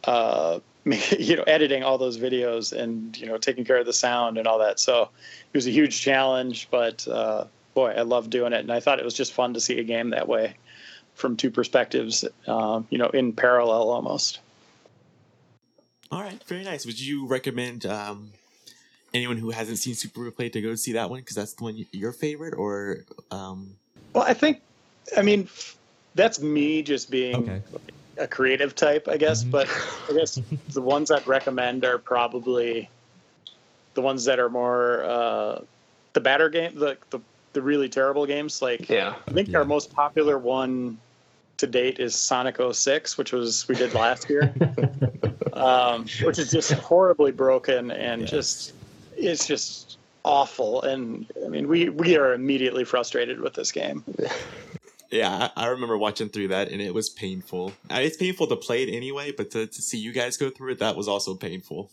[0.04, 4.38] uh, you know editing all those videos and you know taking care of the sound
[4.38, 4.80] and all that.
[4.80, 8.80] So it was a huge challenge, but uh, boy, I loved doing it, and I
[8.80, 10.54] thought it was just fun to see a game that way
[11.20, 14.40] from two perspectives, um, you know, in parallel almost.
[16.10, 16.86] All right, very nice.
[16.86, 18.32] Would you recommend um,
[19.14, 21.86] anyone who hasn't seen Super Replay to go see that one because that's the one
[21.92, 23.04] your favorite, or?
[23.30, 23.76] Um...
[24.12, 24.60] Well, I think,
[25.16, 25.48] I mean,
[26.16, 27.62] that's me just being okay.
[28.18, 29.42] a creative type, I guess.
[29.42, 29.50] Mm-hmm.
[29.50, 29.68] But
[30.08, 32.88] I guess the ones I'd recommend are probably
[33.94, 35.60] the ones that are more uh,
[36.12, 37.20] the batter game, the, the
[37.52, 38.62] the really terrible games.
[38.62, 39.58] Like, yeah, I think yeah.
[39.58, 40.98] our most popular one
[41.60, 44.52] to date is Sonic 06, which was we did last year,
[45.52, 48.30] um, which is just horribly broken and yes.
[48.30, 48.72] just
[49.16, 50.82] it's just awful.
[50.82, 54.04] And I mean, we we are immediately frustrated with this game.
[55.12, 57.72] Yeah, I, remember watching through that, and it was painful.
[57.90, 60.78] It's painful to play it anyway, but to, to see you guys go through it,
[60.78, 61.90] that was also painful.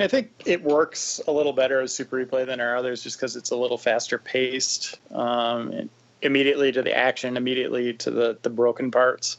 [0.00, 3.36] I think it works a little better as Super Replay than our others, just because
[3.36, 4.98] it's a little faster paced.
[5.12, 5.88] Um,
[6.22, 9.38] immediately to the action, immediately to the the broken parts.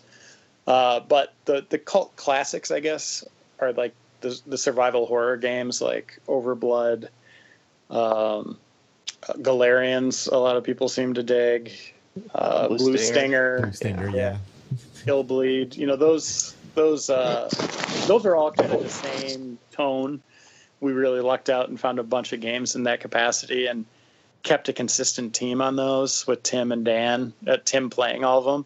[0.66, 3.24] Uh, but the the cult classics, I guess,
[3.60, 7.08] are like the, the survival horror games like Overblood,
[7.90, 8.58] um,
[9.42, 10.28] Galerians.
[10.28, 11.72] A lot of people seem to dig.
[12.34, 14.38] Uh, Blue, Blue, Stinger, Stinger, Blue Stinger, yeah.
[15.06, 15.22] yeah.
[15.22, 15.76] Bleed.
[15.76, 17.50] You know those those uh,
[18.08, 20.22] those are all kind of the same tone.
[20.80, 23.86] We really lucked out and found a bunch of games in that capacity and
[24.47, 27.33] kept a consistent team on those with Tim and Dan.
[27.45, 28.65] Uh, Tim playing all of them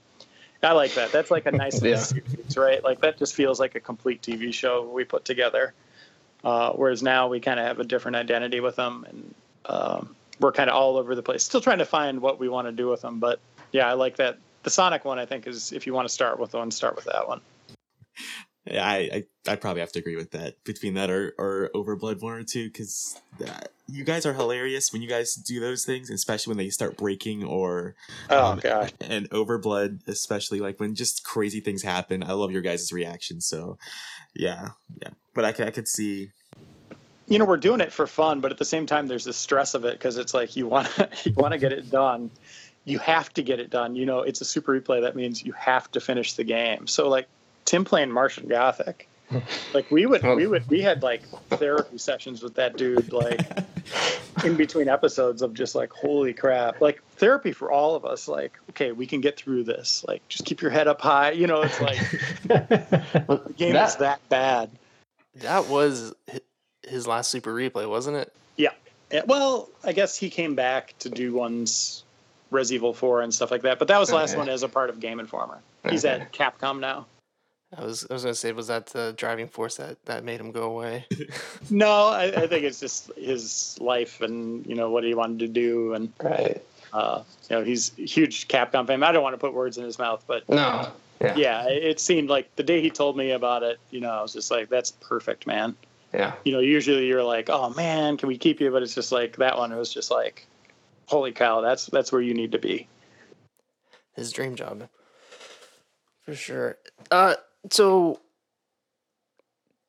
[0.64, 1.12] I like that.
[1.12, 1.98] That's like a nice yeah.
[1.98, 2.84] series, right?
[2.84, 5.74] Like that just feels like a complete TV show we put together.
[6.44, 10.52] Uh, whereas now we kind of have a different identity with them, and um, we're
[10.52, 11.44] kind of all over the place.
[11.44, 13.40] Still trying to find what we want to do with them, but
[13.72, 14.38] yeah, I like that.
[14.64, 17.06] The Sonic one, I think, is if you want to start with one, start with
[17.06, 17.42] that one.
[18.66, 20.64] Yeah, I, I, I probably have to agree with that.
[20.64, 23.20] Between that or or Overblood one or two, because
[23.88, 27.44] you guys are hilarious when you guys do those things, especially when they start breaking
[27.44, 27.96] or
[28.30, 32.24] oh um, god, and Overblood, especially like when just crazy things happen.
[32.24, 33.42] I love your guys' reaction.
[33.42, 33.80] So,
[34.36, 34.70] yeah,
[35.02, 35.10] yeah.
[35.34, 36.32] But I, I could see
[37.28, 39.74] you know we're doing it for fun but at the same time there's the stress
[39.74, 42.30] of it because it's like you want to you want to get it done
[42.84, 45.54] you have to get it done you know it's a super replay that means you
[45.54, 47.28] have to finish the game so like
[47.72, 49.08] Tim playing Martian Gothic.
[49.74, 50.50] Like we would, we oh.
[50.50, 53.40] would, we had like therapy sessions with that dude, like
[54.44, 58.28] in between episodes of just like, holy crap, like therapy for all of us.
[58.28, 60.04] Like, okay, we can get through this.
[60.06, 61.32] Like, just keep your head up high.
[61.32, 61.98] You know, it's like
[62.44, 64.70] the game that, is that bad.
[65.36, 66.14] That was
[66.86, 68.36] his last super replay, wasn't it?
[68.58, 68.74] Yeah.
[69.12, 72.04] Eh, well, I guess he came back to do ones
[72.50, 74.68] Res Evil 4 and stuff like that, but that was the last one as a
[74.68, 75.62] part of Game Informer.
[75.90, 76.24] He's okay.
[76.24, 77.06] at Capcom now.
[77.78, 80.52] I was I was gonna say, was that the driving force that that made him
[80.52, 81.06] go away?
[81.70, 85.48] no, I, I, think it's just his life and you know what he wanted to
[85.48, 86.62] do, and right.
[86.94, 89.02] Uh, you know, he's huge Capcom fan.
[89.02, 92.30] I don't want to put words in his mouth, but no, yeah, yeah, it seemed
[92.30, 94.92] like the day he told me about it, you know, I was just like, that's
[94.92, 95.76] perfect, man.
[96.14, 96.34] Yeah.
[96.44, 98.72] You know, usually you're like, oh man, can we keep you?
[98.72, 99.72] But it's just like that one.
[99.72, 100.46] It was just like,
[101.06, 102.88] holy cow, that's that's where you need to be.
[104.16, 104.90] His dream job,
[106.26, 106.78] for sure.
[107.10, 107.36] Uh,
[107.70, 108.20] so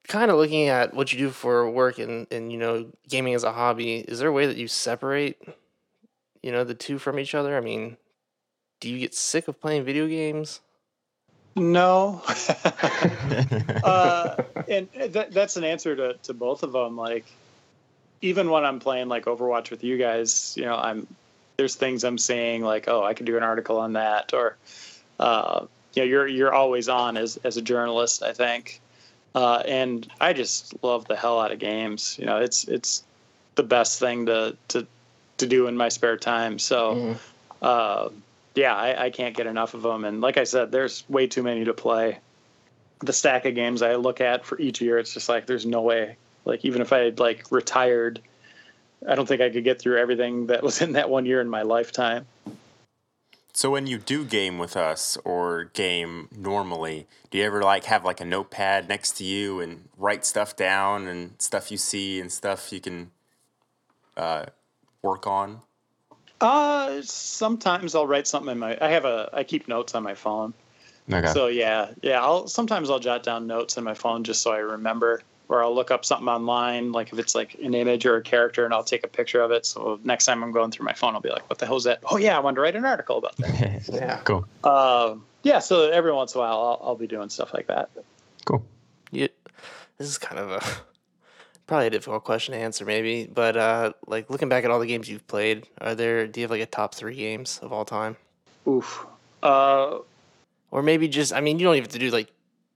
[0.09, 3.45] kind of looking at what you do for work and, and you know gaming as
[3.45, 5.41] a hobby is there a way that you separate
[6.43, 7.57] you know the two from each other?
[7.57, 7.97] I mean
[8.81, 10.61] do you get sick of playing video games?
[11.55, 12.23] No.
[13.85, 17.25] Uh, and that, that's an answer to, to both of them like
[18.23, 21.07] even when i'm playing like overwatch with you guys you know i'm
[21.57, 24.57] there's things i'm saying like oh i could do an article on that or
[25.19, 28.23] uh, you know you're you're always on as as a journalist.
[28.23, 28.81] I think,
[29.35, 32.17] uh, and I just love the hell out of games.
[32.19, 33.05] You know, it's it's
[33.55, 34.87] the best thing to to
[35.39, 36.59] to do in my spare time.
[36.59, 37.17] So, mm.
[37.61, 38.09] uh,
[38.55, 40.05] yeah, I, I can't get enough of them.
[40.05, 42.19] And like I said, there's way too many to play.
[43.01, 45.83] The stack of games I look at for each year, it's just like there's no
[45.83, 46.17] way.
[46.45, 48.21] Like even if I had like retired,
[49.09, 51.49] I don't think I could get through everything that was in that one year in
[51.49, 52.27] my lifetime.
[53.55, 58.05] So when you do game with us or game normally, do you ever like have
[58.05, 62.33] like a notepad next to you and write stuff down and stuff you see and
[62.33, 63.11] stuff you can
[64.17, 64.47] uh,
[65.03, 65.61] work on?
[66.41, 68.77] Uh, sometimes I'll write something in my.
[68.81, 69.29] I have a.
[69.33, 70.55] I keep notes on my phone.
[71.13, 71.29] Okay.
[71.29, 72.21] So yeah, yeah.
[72.21, 75.75] I'll sometimes I'll jot down notes in my phone just so I remember, or I'll
[75.75, 78.83] look up something online, like if it's like an image or a character, and I'll
[78.83, 79.67] take a picture of it.
[79.67, 81.85] So next time I'm going through my phone, I'll be like, "What the hell is
[81.85, 83.83] that?" Oh yeah, I wanted to write an article about that.
[83.93, 84.21] Yeah.
[84.25, 84.47] Cool.
[84.65, 85.59] uh, yeah.
[85.59, 87.91] So every once in a while, I'll, I'll be doing stuff like that.
[88.47, 88.65] Cool.
[89.11, 89.29] You,
[89.99, 90.63] this is kind of a
[91.67, 93.27] probably a difficult question to answer, maybe.
[93.27, 96.27] But uh, like looking back at all the games you've played, are there?
[96.27, 98.17] Do you have like a top three games of all time,
[98.67, 99.05] Oof.
[99.43, 99.99] Uh,
[100.71, 101.35] or maybe just?
[101.35, 102.31] I mean, you don't even have to do like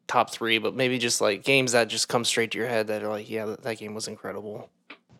[0.06, 3.02] top three, but maybe just like games that just come straight to your head that
[3.02, 4.68] are like, yeah, that, that game was incredible.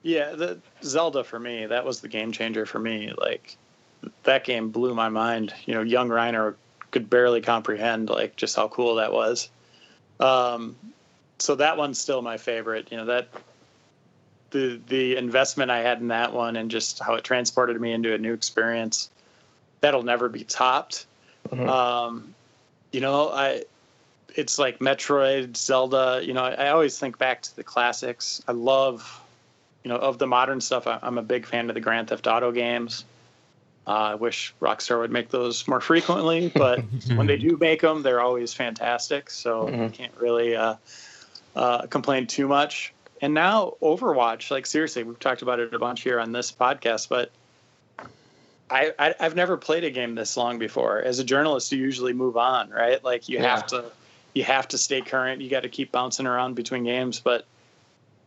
[0.03, 3.13] Yeah, the Zelda for me, that was the game changer for me.
[3.19, 3.57] Like
[4.23, 5.53] that game blew my mind.
[5.65, 6.55] You know, young Reiner
[6.93, 9.51] could barely comprehend like just how cool that was.
[10.21, 10.77] Um,
[11.39, 12.89] so that one's still my favorite.
[12.91, 13.29] You know that
[14.51, 18.15] the the investment I had in that one and just how it transported me into
[18.15, 19.11] a new experience.
[19.81, 21.07] That'll never be topped.
[21.51, 21.69] Mhm.
[21.69, 22.35] Um,
[22.93, 23.65] you know, I
[24.37, 26.21] it's like Metroid, Zelda.
[26.23, 28.43] You know, I, I always think back to the classics.
[28.47, 29.23] I love,
[29.83, 30.87] you know, of the modern stuff.
[30.87, 33.05] I, I'm a big fan of the Grand Theft Auto games.
[33.87, 36.81] Uh, I wish Rockstar would make those more frequently, but
[37.15, 39.31] when they do make them, they're always fantastic.
[39.31, 39.93] So Mhm.
[39.93, 40.75] can't really uh,
[41.55, 42.93] uh, complain too much.
[43.23, 47.09] And now Overwatch, like seriously, we've talked about it a bunch here on this podcast,
[47.09, 47.31] but
[48.69, 50.99] I, I I've never played a game this long before.
[50.99, 53.03] As a journalist, you usually move on, right?
[53.03, 53.85] Like you have to
[54.37, 55.41] you have to stay current.
[55.41, 57.47] You got to keep bouncing around between games, but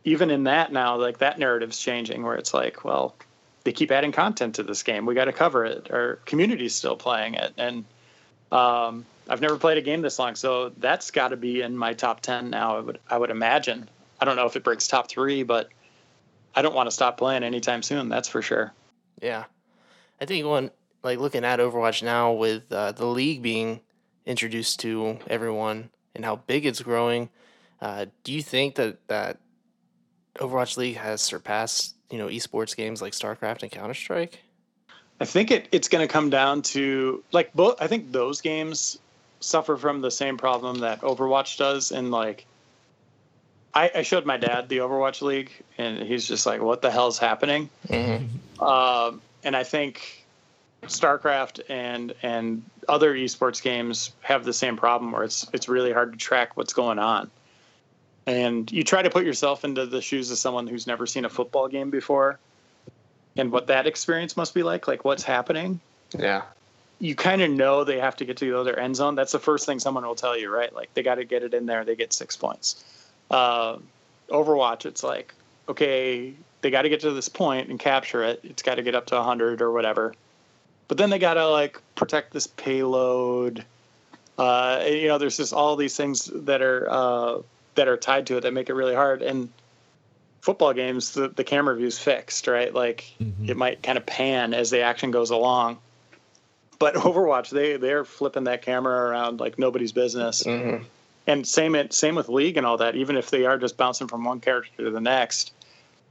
[0.03, 3.15] even in that now, like that narrative's changing, where it's like, well,
[3.63, 5.05] they keep adding content to this game.
[5.05, 5.91] We got to cover it.
[5.91, 7.85] Our community's still playing it, and
[8.51, 11.93] um, I've never played a game this long, so that's got to be in my
[11.93, 12.77] top ten now.
[12.77, 13.87] I would I would imagine.
[14.19, 15.69] I don't know if it breaks top three, but
[16.55, 18.09] I don't want to stop playing anytime soon.
[18.09, 18.73] That's for sure.
[19.21, 19.43] Yeah,
[20.19, 20.71] I think when
[21.03, 23.81] like looking at Overwatch now with uh, the league being
[24.25, 27.29] introduced to everyone and how big it's growing,
[27.79, 29.37] uh, do you think that that
[30.35, 34.39] Overwatch League has surpassed you know esports games like StarCraft and Counter Strike?
[35.21, 37.81] I think it, it's going to come down to like both.
[37.81, 38.99] I think those games
[39.39, 42.45] suffer from the same problem that Overwatch does, and like
[43.73, 47.17] I, I showed my dad the Overwatch League, and he's just like, "What the hell's
[47.17, 48.61] happening?" Mm-hmm.
[48.61, 50.18] Um, and I think
[50.83, 56.13] StarCraft and and other esports games have the same problem where it's it's really hard
[56.13, 57.29] to track what's going on.
[58.25, 61.29] And you try to put yourself into the shoes of someone who's never seen a
[61.29, 62.37] football game before
[63.37, 65.79] and what that experience must be like, like what's happening.
[66.17, 66.43] Yeah,
[66.99, 69.15] You kind of know they have to get to the other end zone.
[69.15, 70.73] That's the first thing someone will tell you, right?
[70.73, 72.83] Like they got to get it in there, they get six points.
[73.31, 73.77] Uh,
[74.29, 75.33] Overwatch, it's like,
[75.67, 78.41] okay, they got to get to this point and capture it.
[78.43, 80.13] It's got to get up to 100 or whatever.
[80.89, 83.63] But then they got to like protect this payload.
[84.37, 87.41] Uh, and, you know, there's just all these things that are uh,
[87.75, 89.21] that are tied to it that make it really hard.
[89.21, 89.49] And
[90.41, 92.73] football games, the, the camera view's fixed, right?
[92.73, 93.13] Like
[93.49, 95.77] it might kind of pan as the action goes along.
[96.79, 100.43] But Overwatch, they they're flipping that camera around like nobody's business.
[100.43, 100.83] mm-hmm.
[101.27, 102.95] And same it same with League and all that.
[102.95, 105.51] Even if they are just bouncing from one character to the next,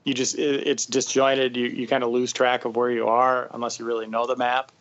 [0.09, 1.57] you just it, it's disjointed.
[1.57, 4.37] You you kind of lose track of where you are unless you really know the
[4.37, 4.73] map.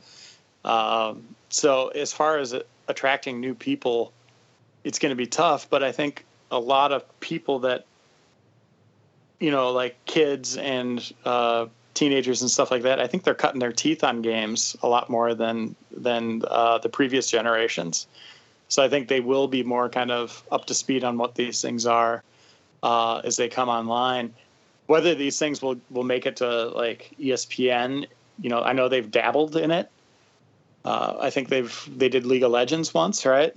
[0.63, 2.55] Um, so as far as
[2.87, 4.13] attracting new people,
[4.83, 5.69] it's going to be tough.
[5.69, 7.85] But I think a lot of people that
[9.39, 13.59] you know, like kids and uh, teenagers and stuff like that, I think they're cutting
[13.59, 18.07] their teeth on games a lot more than than uh, the previous generations.
[18.69, 21.61] So I think they will be more kind of up to speed on what these
[21.61, 22.23] things are
[22.84, 24.34] uh, as they come online.
[24.88, 28.07] Whether these things will will make it to like ESPN,
[28.41, 29.89] you know, I know they've dabbled in it.
[30.85, 33.53] Uh, I think they've they did League of Legends once, right?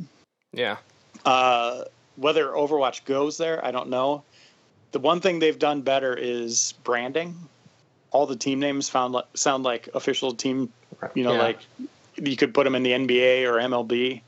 [0.52, 0.78] yeah,
[1.24, 1.84] Uh,
[2.16, 4.24] whether Overwatch goes there, I don't know.
[4.90, 7.36] The one thing they've done better is branding.
[8.10, 10.72] All the team names found like, sound like official team.
[11.14, 11.42] You know, Yeah.
[11.42, 11.58] like
[12.16, 14.22] you could put them in the NBA or MLB,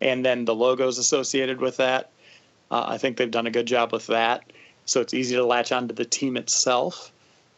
[0.00, 2.10] and then the logos associated with that.
[2.70, 4.44] Uh, I think they've done a good job with that.
[4.88, 7.12] So it's easy to latch onto the team itself.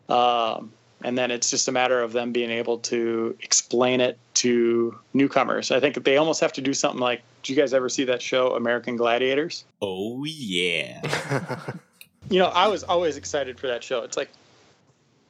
[0.08, 0.72] Um,
[1.02, 5.70] and then it's just a matter of them being able to explain it to newcomers.
[5.70, 7.22] I think they almost have to do something like.
[7.42, 9.64] Do you guys ever see that show American Gladiators?
[9.80, 11.00] Oh yeah.
[12.30, 14.02] you know, I was always excited for that show.
[14.02, 14.28] It's like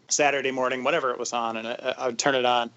[0.09, 2.71] Saturday morning, whenever it was on, and I, I would turn it on,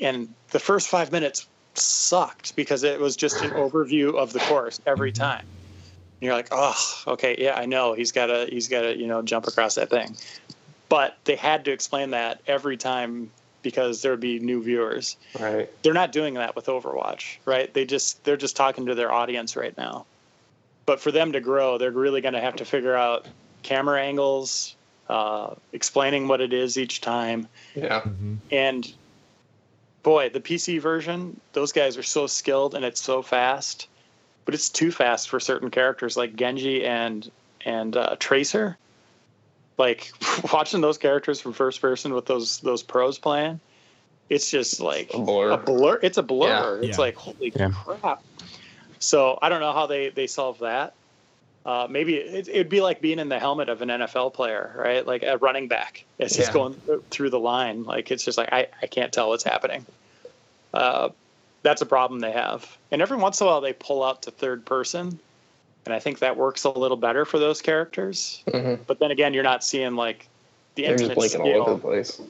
[0.00, 4.80] and the first five minutes sucked because it was just an overview of the course
[4.86, 5.44] every time.
[6.24, 9.06] And you're like, oh, okay, yeah, I know he's got to he's got to you
[9.06, 10.16] know jump across that thing,
[10.88, 15.18] but they had to explain that every time because there would be new viewers.
[15.38, 15.68] Right.
[15.82, 17.72] They're not doing that with Overwatch, right?
[17.74, 20.06] They just they're just talking to their audience right now.
[20.86, 23.26] But for them to grow, they're really going to have to figure out
[23.62, 24.76] camera angles,
[25.10, 28.02] uh, explaining what it is each time, Yeah.
[28.50, 28.90] and
[30.02, 33.88] boy, the PC version, those guys are so skilled and it's so fast,
[34.44, 37.30] but it's too fast for certain characters like Genji and
[37.64, 38.76] and uh, Tracer.
[39.78, 40.12] Like
[40.52, 43.60] watching those characters from first person with those those pros playing,
[44.30, 45.50] it's just like A blur.
[45.50, 45.98] a blur.
[46.02, 46.80] It's a blur.
[46.82, 46.88] Yeah.
[46.88, 47.02] It's Yeah.
[47.04, 47.70] like holy Yeah.
[47.70, 48.22] crap.
[49.00, 50.94] So I don't know how they they solve that.
[51.66, 55.06] Uh, maybe it, it'd be like being in the helmet of an NFL player, right?
[55.06, 56.04] Like a running back.
[56.20, 56.52] as he's Yeah.
[56.52, 56.76] going
[57.10, 57.84] through the line.
[57.84, 59.84] Like it's just like I, I can't tell what's happening.
[60.74, 61.08] Uh,
[61.64, 62.76] that's a problem they have.
[62.92, 65.18] And every once in a while they pull out to third person,
[65.86, 68.42] and I think that works a little better for those characters.
[68.46, 68.78] Mhm.
[68.86, 70.28] But then again, you're not seeing like
[70.76, 72.20] the They're just blinking all over the place.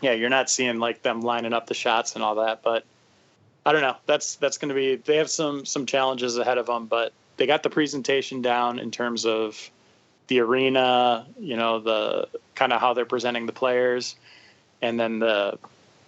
[0.00, 2.62] yeah, you're not seeing like them lining up the shots and all that.
[2.62, 2.84] But
[3.66, 3.96] I don't know.
[4.06, 4.96] That's that's going to be.
[4.96, 8.90] They have some some challenges ahead of them, but they got the presentation down in
[8.90, 9.70] terms of
[10.28, 11.26] the arena.
[11.38, 14.16] You know, the kind of how they're presenting the players,
[14.80, 15.58] and then the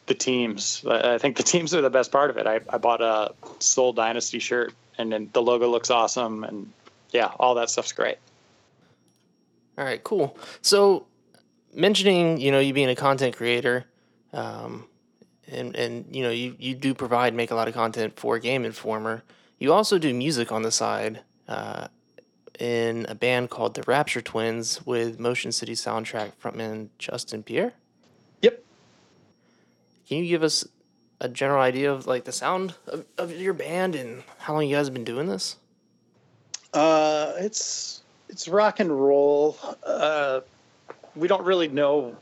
[0.06, 0.84] the teams.
[0.88, 2.46] I think the teams are the best part of it.
[2.46, 6.72] I, I bought a Seoul Dynasty shirt, and then the logo looks awesome, and
[7.10, 8.18] yeah, all that stuff's great.
[9.78, 10.36] All right, cool.
[10.62, 11.06] So,
[11.74, 13.84] mentioning you know you being a content creator,
[14.32, 14.86] um,
[15.48, 18.64] and and you know you you do provide make a lot of content for Game
[18.64, 19.22] Informer.
[19.58, 21.88] You also do music on the side uh,
[22.58, 27.72] in a band called the Rapture Twins with Motion City soundtrack frontman Justin Pierre.
[30.06, 30.08] Yep.
[30.08, 30.66] Can you give us
[31.20, 34.76] a general idea of like the sound of, of your band and how long you
[34.76, 35.56] guys have been doing this?
[36.72, 39.56] Uh, it's it's rock and roll.
[39.84, 40.40] Uh,
[41.14, 42.16] we don't really know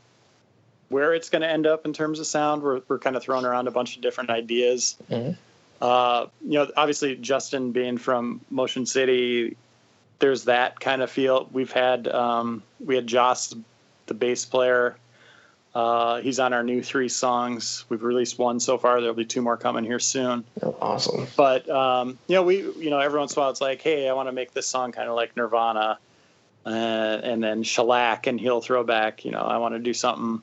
[0.89, 2.63] where it's going to end up in terms of sound.
[2.63, 4.95] We're we're kind of throwing around a bunch of different ideas.
[5.11, 5.37] Mhm.
[5.81, 9.57] Uh, you know, obviously Justin being from Motion City,
[10.19, 11.49] there's that kind of feel.
[11.51, 13.53] We've had um, we had Joss,
[14.05, 14.95] the bass player.
[15.75, 17.83] Uh, he's on our new three songs.
[17.89, 19.01] We've released one so far.
[19.01, 20.45] There'll be two more coming here soon
[20.81, 21.27] Awesome.
[21.35, 24.07] but um, you know we you know every once in a while it's like hey
[24.07, 25.97] i want to make this song kind of like nirvana
[26.65, 30.41] uh, and then shellac and he'll throw back you know i want to do something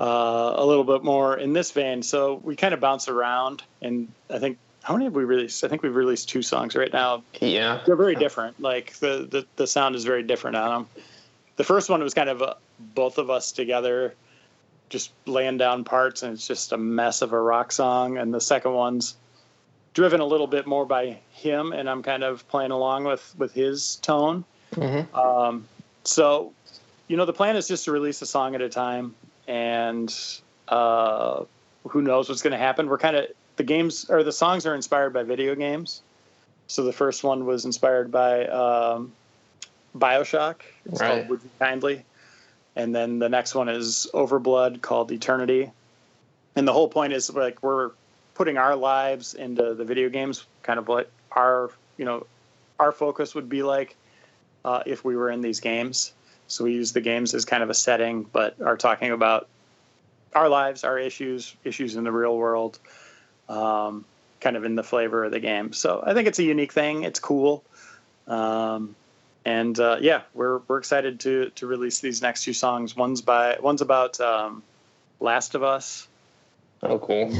[0.00, 4.08] uh, a little bit more in this vein so we kind of bounce around and
[4.30, 7.22] i think how many have we released i think we've released two songs right now
[7.40, 7.80] Yeah.
[7.84, 11.02] they're very different like the the, the sound is very different on them
[11.56, 12.54] the first one was kind of uh
[12.94, 14.14] both of us together
[14.94, 18.16] just laying down parts and it's just a mess of a rock song.
[18.16, 19.16] And the second one's
[19.92, 23.52] driven a little bit more by him and i'm kind of playing along with with
[23.52, 24.44] his tone.
[24.74, 25.12] Mhm.
[25.14, 25.66] um,
[26.04, 26.52] so
[27.08, 29.14] you know the plan is just to release a song at a time
[29.48, 30.14] and
[30.68, 31.44] uh,
[31.88, 32.88] who knows what's going to happen.
[32.88, 33.26] We're kind of
[33.56, 36.02] the games or the songs are inspired by video games.
[36.68, 39.12] So the first one was inspired by um,
[39.96, 40.56] bioshock.
[40.86, 41.08] It's Right.
[41.08, 42.04] called would you kindly
[42.76, 45.70] and then the next one is overblood called eternity.
[46.56, 47.90] And the whole point is like we're
[48.34, 52.26] putting our lives into the video games kind of what our you know
[52.78, 53.96] our focus would be like
[54.64, 56.12] uh, if we were in these games.
[56.46, 59.48] So we use the games as kind of a setting but are talking about
[60.34, 62.78] our lives our issues issues in the real world
[63.48, 64.04] um,
[64.40, 65.72] kind of in the flavor of the game.
[65.72, 67.04] So i think it's a unique thing.
[67.04, 67.64] It's cool.
[68.26, 68.96] Um,
[69.44, 73.56] and uh, yeah we're, we're excited to to release these next two songs one's by
[73.60, 74.62] one's about um,
[75.20, 76.08] last of us
[76.82, 77.32] Oh, cool.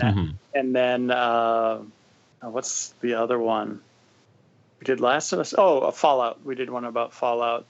[0.55, 1.79] and then uh,
[2.43, 3.83] oh, what's the other one?
[4.81, 5.53] We did Last of Us.
[5.59, 6.43] Oh, a Fallout.
[6.47, 7.67] We did one about Fallout,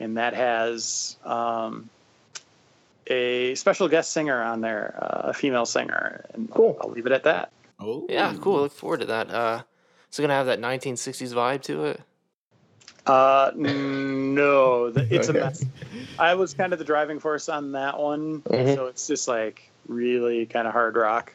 [0.00, 1.88] and that has um,
[3.06, 6.24] a special guest singer on there, uh, a female singer.
[6.34, 6.76] And Cool.
[6.80, 7.52] I'll leave it at that.
[7.78, 8.06] Oh.
[8.08, 8.62] Yeah, cool.
[8.62, 9.30] Look forward to that.
[9.30, 9.62] Uh,
[10.08, 12.00] it's gonna have that 1960s vibe to it.
[13.06, 15.38] Uh, no, the- it's Okay.
[15.38, 15.64] a mess.
[16.18, 18.74] I was kind of the driving force on that one, Mhm.
[18.74, 21.32] so it's just like really kind of hard rock.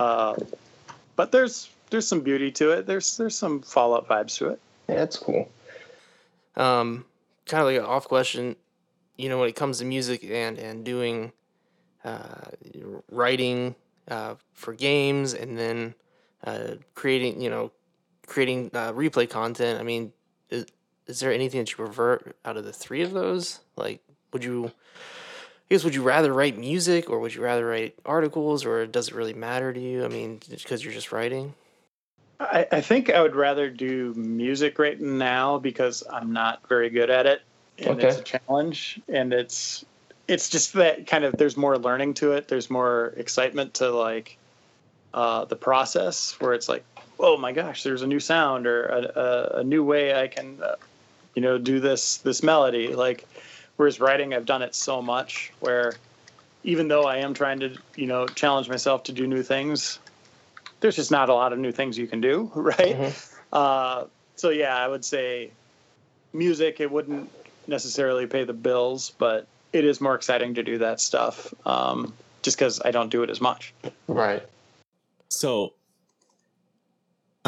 [0.00, 0.36] Uh,
[1.16, 2.86] but there's there's some beauty to it.
[2.86, 4.60] There's there's some Fallout vibes to it.
[4.88, 5.48] Yeah, that's cool.
[6.56, 7.04] Um,
[7.46, 8.56] kind of like an off question.
[9.16, 11.32] You know, when it comes to music and and doing
[12.04, 12.50] uh,
[13.10, 13.74] writing
[14.08, 15.94] uh, for games and then
[16.44, 17.72] uh, creating, you know,
[18.26, 19.80] creating uh, replay content.
[19.80, 20.12] I mean,
[21.08, 23.60] is, is there anything that you prefer out of the three of those?
[23.76, 24.00] Like,
[24.32, 24.70] would you, I
[25.70, 29.14] guess, would you rather write music or would you rather write articles or does it
[29.14, 30.04] really matter to you?
[30.04, 31.54] I mean, because you're just writing?
[32.40, 37.10] I, I think I would rather do music right now because I'm not very good
[37.10, 37.42] at it,
[37.78, 39.00] and it's a challenge.
[39.08, 39.84] And it's
[40.28, 42.46] it's just that kind of there's more learning to it.
[42.46, 44.38] There's more excitement to like
[45.14, 46.84] uh, the process where it's like,
[47.18, 50.62] oh my gosh, there's a new sound or a, a, a new way I can,
[50.62, 50.76] uh,
[51.38, 52.96] you know, do this this melody.
[52.96, 53.24] Like,
[53.76, 55.94] whereas writing, I've done it so much where
[56.64, 60.00] even though I am trying to, you know, challenge myself to do new things,
[60.80, 63.14] there's just not a lot of new things you can do, right?
[63.52, 65.52] Uh, so yeah, I would say
[66.32, 66.80] music.
[66.80, 67.30] It wouldn't
[67.68, 71.54] necessarily pay the bills, but it is more exciting to do that stuff.
[71.64, 73.72] Um, just because I don't do it as much.
[74.08, 74.42] Right.
[75.28, 75.74] So,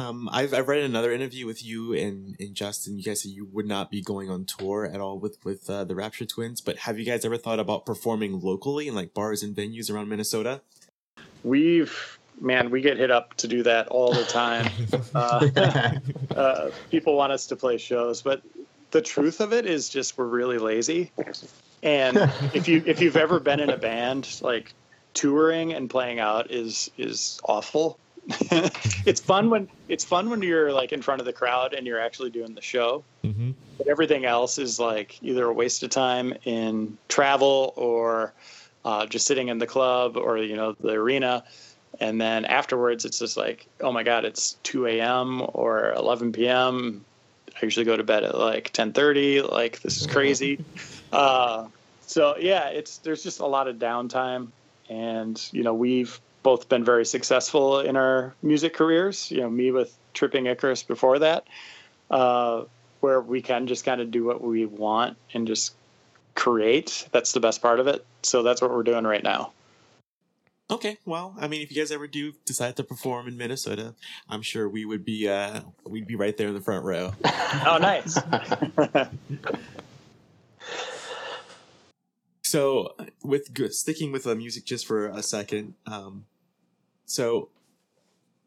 [0.00, 2.96] um, I've I've read another interview with you and, and Justin.
[2.96, 5.84] You guys said you would not be going on tour at all with with uh,
[5.84, 6.60] the Rapture Twins.
[6.60, 10.08] But have you guys ever thought about performing locally in like bars and venues around
[10.08, 10.62] Minnesota?
[11.44, 14.70] We've man, we get hit up to do that all the time.
[15.14, 15.98] uh,
[16.34, 18.42] uh, people want us to play shows, but
[18.90, 21.12] the truth of it is just we're really lazy.
[21.82, 22.16] And
[22.54, 24.72] if you if you've ever been in a band, like
[25.14, 27.98] touring and playing out is is awful.
[29.06, 32.00] it's fun when it's fun when you're like in front of the crowd and you're
[32.00, 33.04] actually doing the show.
[33.24, 33.52] Mm-hmm.
[33.78, 38.32] But everything else is like either a waste of time in travel or
[38.84, 41.44] uh, just sitting in the club or you know the arena.
[41.98, 45.42] And then afterwards, it's just like, oh my god, it's 2 a.m.
[45.52, 47.04] or 11 p.m.
[47.54, 49.50] I usually go to bed at like 10:30.
[49.50, 50.64] Like this is crazy.
[51.12, 51.66] Uh,
[52.02, 54.46] so yeah, it's there's just a lot of downtime,
[54.88, 59.30] and you know we've both been very successful in our music careers.
[59.30, 61.46] You know, me with Tripping Icarus before that,
[62.10, 62.64] uh,
[63.00, 65.74] where we can just kind of do what we want and just
[66.34, 67.08] create.
[67.12, 68.04] That's the best part of it.
[68.22, 69.52] So that's what we're doing right now.
[70.70, 73.94] Okay, well, I mean, if you guys ever do decide to perform in Minnesota,
[74.28, 77.12] I'm sure we would be uh we'd be right there in the front row.
[77.66, 78.16] Oh, nice.
[82.50, 86.24] So, with g- sticking with the music just for a second, um,
[87.06, 87.48] so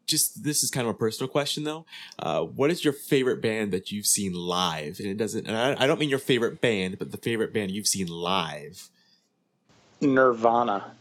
[0.04, 1.86] just this is kind of a personal question though.
[2.18, 4.98] Uh, what is your favorite band that you've seen live?
[5.00, 5.46] And it doesn't.
[5.46, 8.90] And I, I don't mean your favorite band, but the favorite band you've seen live.
[10.02, 10.92] Nirvana.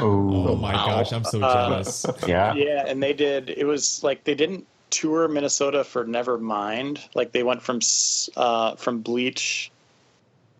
[0.00, 2.06] Oh my gosh, I'm so Uh, jealous.
[2.26, 2.54] Yeah.
[2.54, 3.50] Yeah, and they did.
[3.50, 6.98] It was like they didn't tour Minnesota for Nevermind.
[7.14, 7.78] Like they went from
[8.36, 9.70] uh, from Bleach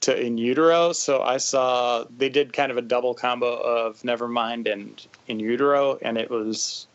[0.01, 0.92] to In Utero.
[0.92, 5.98] So I saw they did kind of a double combo of Nevermind and In Utero,
[6.01, 6.86] and it was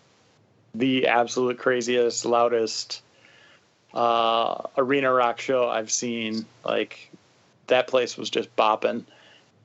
[0.74, 3.02] the absolute craziest, loudest
[3.94, 6.46] uh, arena rock show I've seen.
[6.64, 7.12] Like
[7.68, 9.06] that place was just bopping.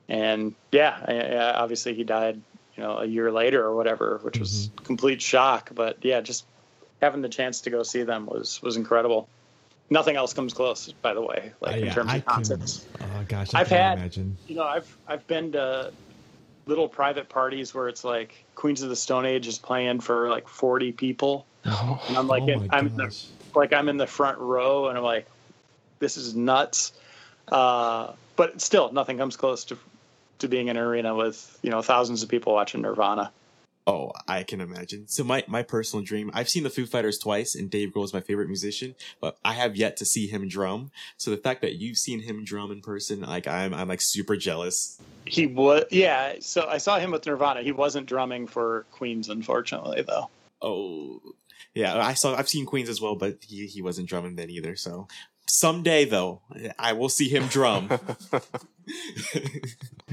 [0.07, 2.41] And yeah, I, I, obviously he died,
[2.75, 5.71] you know, a year later or whatever, which was complete shock.
[5.73, 6.45] But yeah, just
[7.01, 9.27] having the chance to go see them was was incredible.
[9.91, 12.87] Nothing else comes close, by the way, like Uh, in yeah, terms I of concerts.
[13.01, 14.37] oh gosh, I I've can had- imagine.
[14.47, 15.91] You know, I've I've been to
[16.65, 20.47] little private parties where it's like Queens of the Stone Age is playing for like
[20.47, 23.15] forty people, and I'm like, oh in, I'm in the
[23.53, 25.27] like I'm in the front row, and I'm like,
[25.99, 26.93] this is nuts.
[27.49, 29.77] Uh, but still, nothing comes close to
[30.39, 33.33] to being in an arena with you know thousands of people watching Nirvana.
[33.87, 35.07] Oh, I can imagine.
[35.07, 38.13] So my my personal dream, I've seen the Foo Fighters twice, and Dave Grohl is
[38.13, 40.91] my favorite musician, but I have yet to see him drum.
[41.17, 44.35] So the fact that you've seen him drum in person, like I'm I'm like super
[44.35, 44.99] jealous.
[45.25, 46.35] He was, yeah.
[46.39, 47.63] So I saw him with Nirvana.
[47.63, 50.29] He wasn't drumming for Queens, unfortunately, though.
[50.61, 51.21] Oh,
[51.73, 51.97] yeah.
[51.97, 52.35] I saw.
[52.35, 54.75] I've seen Queens as well, but he he wasn't drumming then either.
[54.75, 55.07] So
[55.47, 56.41] someday, though,
[56.77, 57.89] I will see him drum.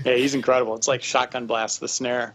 [0.04, 0.76] Yeah, he's incredible.
[0.76, 2.34] It's like shotgun blast the snare.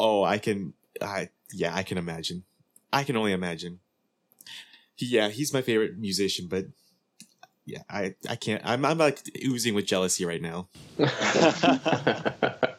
[0.00, 0.72] Oh, I can.
[1.00, 2.44] I yeah, I can imagine.
[2.92, 3.80] I can only imagine.
[4.96, 6.66] He, yeah, he's my favorite musician, but
[7.66, 8.62] yeah, I I can't.
[8.64, 10.68] I'm I'm like oozing with jealousy right now.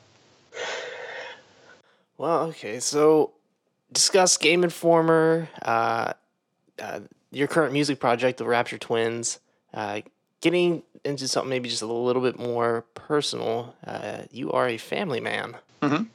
[2.18, 3.32] Well, okay, so
[3.92, 6.14] discuss Game Informer, uh,
[6.80, 7.00] uh,
[7.32, 9.40] your current music project, the Rapture Twins.
[9.74, 10.02] Uh,
[10.42, 13.74] getting into something maybe just a little bit more personal.
[13.86, 15.58] Uh, you are a family man.
[15.82, 16.10] Mhm.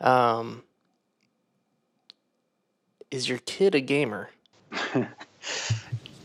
[0.00, 0.62] Um,
[3.10, 4.30] is your kid a gamer?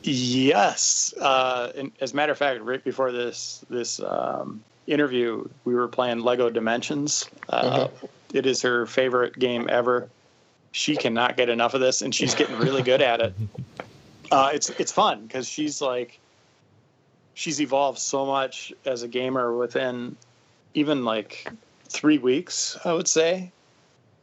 [0.05, 1.13] Yes.
[1.19, 5.87] Uh, and as a matter of fact, right before this this um, interview, we were
[5.87, 7.27] playing Lego Dimensions.
[7.49, 7.87] Uh,
[8.33, 10.07] it is her favorite game ever.
[10.71, 13.33] She cannot get enough of this, and she's getting really good at it.
[14.31, 16.19] Uh, it's it's fun because she's like
[17.35, 20.17] she's evolved so much as a gamer within
[20.73, 21.47] even like
[21.87, 22.75] three weeks.
[22.83, 23.51] I would say,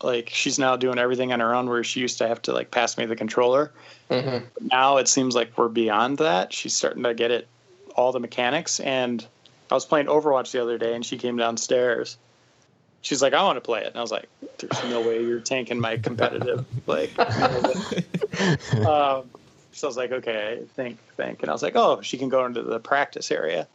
[0.02, 2.70] like she's now doing everything on her own, where she used to have to like
[2.70, 3.72] pass me the controller.
[4.10, 4.44] Mhm.
[4.60, 6.52] Now it seems like we're beyond that.
[6.52, 7.48] She's starting to get it
[7.96, 9.26] all the mechanics and
[9.70, 12.18] I was playing Overwatch the other day and she came downstairs.
[13.00, 13.88] She's like, I want to play it.
[13.88, 14.28] And I was like,
[14.58, 16.64] There's no way you're tanking my competitive.
[16.86, 17.18] Like,
[18.86, 19.30] um,
[19.72, 21.40] so I was like, Okay, think, think.
[21.42, 23.66] And I was like, Oh, she can go into the practice area.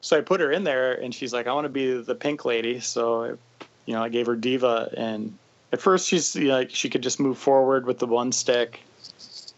[0.00, 2.44] So I put her in there and she's like, I want to be the pink
[2.44, 2.80] lady.
[2.80, 3.28] So, I,
[3.86, 4.92] you know, I gave her D.Va.
[4.96, 5.38] And
[5.72, 8.80] at first she's you know, like, she could just move forward with the one stick.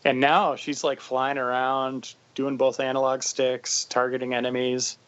[0.04, 4.98] And now she's like flying around, doing both analog sticks, targeting enemies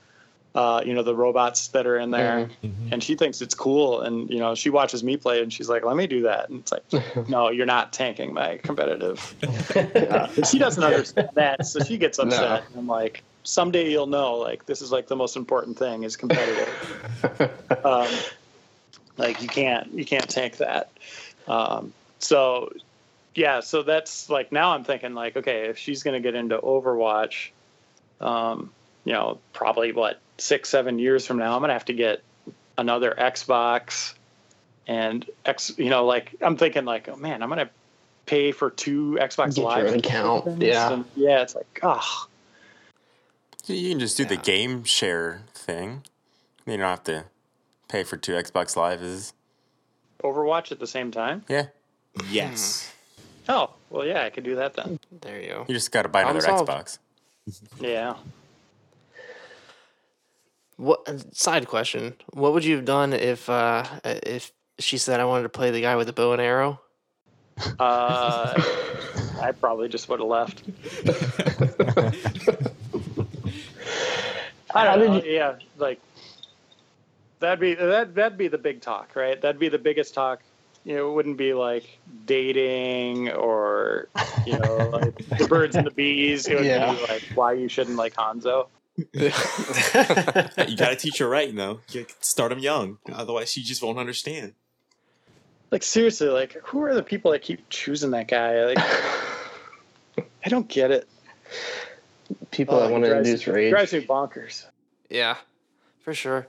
[0.54, 2.48] uh, you know, the robots that are in there.
[2.92, 4.02] And she thinks it's cool.
[4.02, 6.48] And, you know, she watches me play and she's like, let me do that.
[6.48, 9.34] And it's like, no, you're not tanking my competitive.
[9.74, 11.66] Uh, she doesn't understand that.
[11.66, 12.64] So she gets upset.
[12.68, 16.16] And I'm like, someday you'll know, like, this is like the most important thing is
[16.16, 16.68] competitive.
[17.84, 18.08] um,
[19.16, 20.90] like you can't, you can't tank that.
[21.46, 22.72] Um, so
[23.34, 26.58] yeah, so that's like, now I'm thinking like, okay, if she's going to get into
[26.58, 27.50] Overwatch,
[28.20, 28.70] um,
[29.04, 32.22] you know, probably what six, seven years from now, I'm gonna have to get
[32.78, 34.14] another Xbox
[34.86, 35.72] and X.
[35.76, 37.70] You know, like I'm thinking like, oh man, I'm gonna
[38.26, 40.92] pay for two Xbox Get Live own account, yeah.
[40.92, 41.42] and yeah.
[41.42, 42.26] It's like, oh,
[43.62, 46.02] So you can just do the game share thing.
[46.66, 47.24] You don't have to
[47.88, 49.32] pay for two Xbox Lives.
[50.22, 51.44] Overwatch at the same time.
[51.48, 51.66] Yeah,
[52.30, 52.90] Yes.
[53.48, 54.98] Oh, well, yeah, I could do that then.
[55.20, 55.64] There you go.
[55.68, 56.98] you just got to buy another Problem solved.
[57.46, 57.78] Xbox.
[57.80, 58.14] Yeah.
[60.76, 62.14] What side question?
[62.32, 65.80] What would you have done if uh if she said I wanted to play the
[65.82, 66.80] guy with the bow and arrow?
[67.78, 68.54] Uh,
[69.40, 70.62] I probably just would have left.
[74.74, 75.30] I How don't did know.
[75.30, 76.00] Yeah, like
[77.44, 79.40] that'd be that that'd be the big talk, right?
[79.40, 80.40] That'd be the biggest talk.
[80.84, 84.08] You know, it wouldn't be like dating or
[84.46, 86.46] you know like the birds and the bees.
[86.48, 86.92] It would Yeah.
[86.94, 88.66] be like why you shouldn't like Hanzo.
[90.68, 91.80] you got to teach her right, you know.
[91.90, 94.54] You start them young, otherwise she just won't understand.
[95.70, 98.64] Like seriously, like who are the people that keep choosing that guy?
[98.66, 98.78] Like
[100.44, 101.08] I don't get it.
[102.50, 103.70] People Oh, that want to drives- induce rage.
[103.70, 104.64] drives me bonkers.
[105.10, 105.36] Yeah,
[106.00, 106.46] for sure.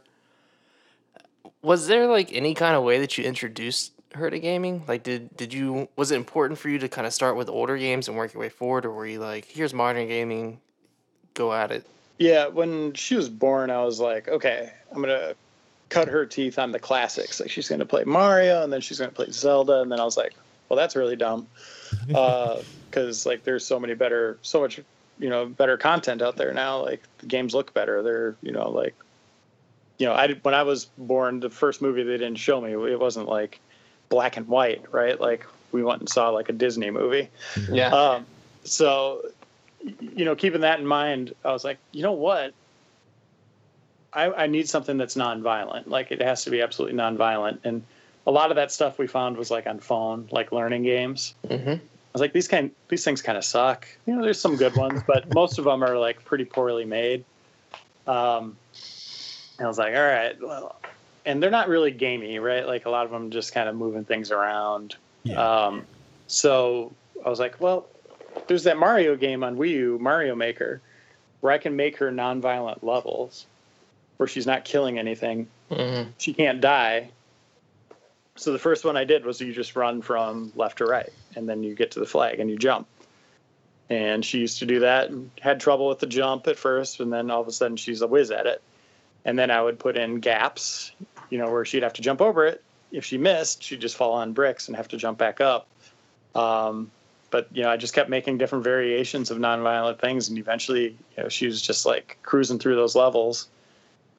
[1.66, 4.84] Was there like any kind of way that you introduced her to gaming?
[4.88, 7.76] Like, did did you was it important for you to kind of start with older
[7.76, 10.60] games and work your way forward, or were you like, here's modern gaming,
[11.34, 11.88] go at it?
[12.20, 15.34] Yeah, when she was born, I was like, okay, I'm gonna
[15.90, 17.40] cut her teeth on the classics.
[17.40, 20.18] Like she's gonna play Mario, and then she's gonna play Zelda, and then I was
[20.18, 20.36] like,
[20.70, 21.48] well, that's really dumb,
[22.16, 22.62] uh,
[22.92, 24.80] because like there's so many better, so much,
[25.18, 26.82] you know, better content out there now.
[26.84, 28.04] Like the games look better.
[28.04, 28.94] They're, you know, like,
[29.98, 33.00] you know, I when I was born, the first movie they didn't show me, it
[33.00, 33.60] wasn't like
[34.10, 35.20] black and white, right?
[35.20, 37.30] Like we went and saw like a Disney movie.
[37.72, 37.90] Yeah.
[37.90, 38.26] Um,
[38.64, 39.22] so,
[39.84, 42.54] you know, keeping that in mind, I was like, you know what?
[44.14, 45.88] I, I need something that's nonviolent.
[45.88, 47.60] Like it has to be absolutely nonviolent.
[47.64, 47.84] And
[48.26, 51.36] a lot of that stuff we found was like on phone, like learning games.
[51.48, 53.86] hmm I was like, these kind, these things kind of suck.
[54.06, 57.26] You know, there's some good ones, but most of them are like pretty poorly made.
[58.08, 58.56] Um,
[59.58, 60.76] and I was like, all right, well,
[61.26, 62.66] and they're not really gamey, right?
[62.66, 64.96] Like a lot of them just kind of moving things around.
[65.36, 65.86] Um,
[66.28, 66.94] so
[67.26, 67.88] I was like, well,
[68.48, 70.82] there's that Mario game on Wii U, Mario Maker,
[71.42, 73.46] where I can make her nonviolent levels,
[74.18, 75.48] where she's not killing anything.
[75.70, 77.10] hmm She can't die.
[78.38, 81.48] So the first one I did was you just run from left to right, and
[81.48, 82.88] then you get to the flag and you jump.
[83.90, 87.14] And she used to do that and had trouble with the jump at first, and
[87.14, 88.62] then all of a sudden she's a whiz at it.
[89.26, 90.92] And then I would put in gaps,
[91.30, 92.64] you know, where she'd have to jump over it.
[92.92, 95.68] If she missed, she'd just fall on bricks and have to jump back up.
[96.36, 96.92] Um,
[97.32, 101.24] but you know, I just kept making different variations of nonviolent things, and eventually, you
[101.24, 103.48] know, she was just like cruising through those levels.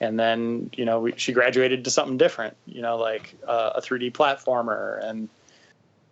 [0.00, 3.80] And then, you know, we, she graduated to something different, you know, like uh, a
[3.80, 5.02] 3D platformer.
[5.02, 5.30] And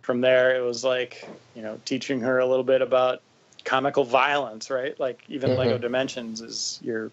[0.03, 3.21] from there, it was like, you know, teaching her a little bit about
[3.65, 4.99] comical violence, right?
[4.99, 5.59] Like even Mhm.
[5.59, 7.11] Lego Dimensions is you're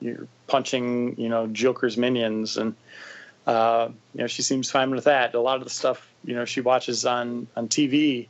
[0.00, 2.74] you're punching, you know, Joker's minions, and
[3.46, 5.34] uh, you know she seems fine with that.
[5.34, 8.28] A lot of the stuff, you know, she watches on on TV,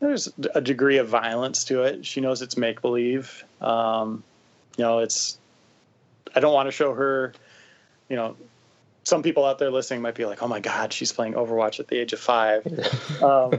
[0.00, 2.06] there's a degree of violence to it.
[2.06, 3.44] She knows it's make believe.
[3.60, 4.22] Um,
[4.76, 5.38] you know, it's.
[6.34, 7.32] I don't want to show her
[8.10, 8.36] you know,
[9.04, 11.88] some people out there listening might be like, "Oh my God, she's playing Overwatch at
[11.88, 12.66] the age of five.
[13.22, 13.52] um,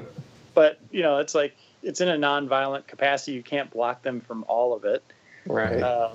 [0.54, 3.32] but you know, it's like it's in a non-violent capacity.
[3.32, 5.02] You can't block them from all of it.
[5.48, 5.82] Right.
[5.82, 6.12] Um,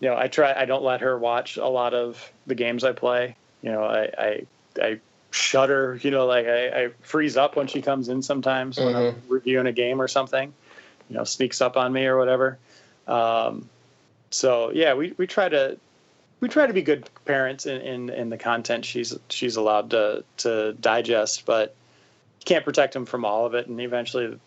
[0.00, 0.54] you know, I try.
[0.54, 3.36] I don't let her watch a lot of the games I play.
[3.62, 4.46] You know, I I,
[4.82, 6.00] I shudder.
[6.02, 9.66] You know, like I, I freeze up when she comes in sometimes when I'm reviewing
[9.66, 10.52] a game or something.
[11.08, 12.58] You know, sneaks up on me or whatever.
[13.06, 13.68] Um,
[14.30, 15.76] so yeah, we, we try to
[16.40, 20.24] we try to be good parents in, in, in the content she's she's allowed to
[20.38, 21.74] to digest, but
[22.40, 23.66] you can't protect them from all of it.
[23.66, 24.38] And eventually,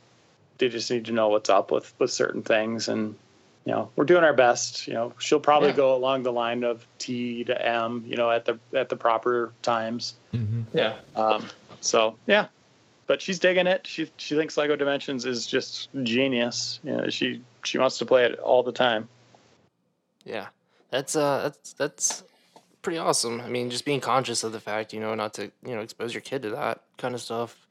[0.58, 2.88] they just need to know what's up with with certain things.
[2.88, 3.16] And
[3.66, 4.88] you know, we're doing our best.
[4.88, 5.76] You know, she'll probably Yeah.
[5.76, 8.04] go along the line of T to M.
[8.06, 10.16] You know, at the at the proper times.
[10.74, 10.96] Yeah.
[11.16, 11.48] Um,
[11.82, 12.48] so yeah,
[13.08, 13.86] but she's digging it.
[13.88, 16.80] She she thinks Lego Dimensions is just genius.
[16.84, 19.08] You know, she she wants to play it all the time.
[20.26, 20.48] Yeah,
[20.90, 22.24] that's uh, that's that's
[22.82, 23.40] pretty awesome.
[23.42, 26.14] I mean, just being conscious of the fact, you know, not to you know expose
[26.14, 27.68] your kid to that kind of stuff.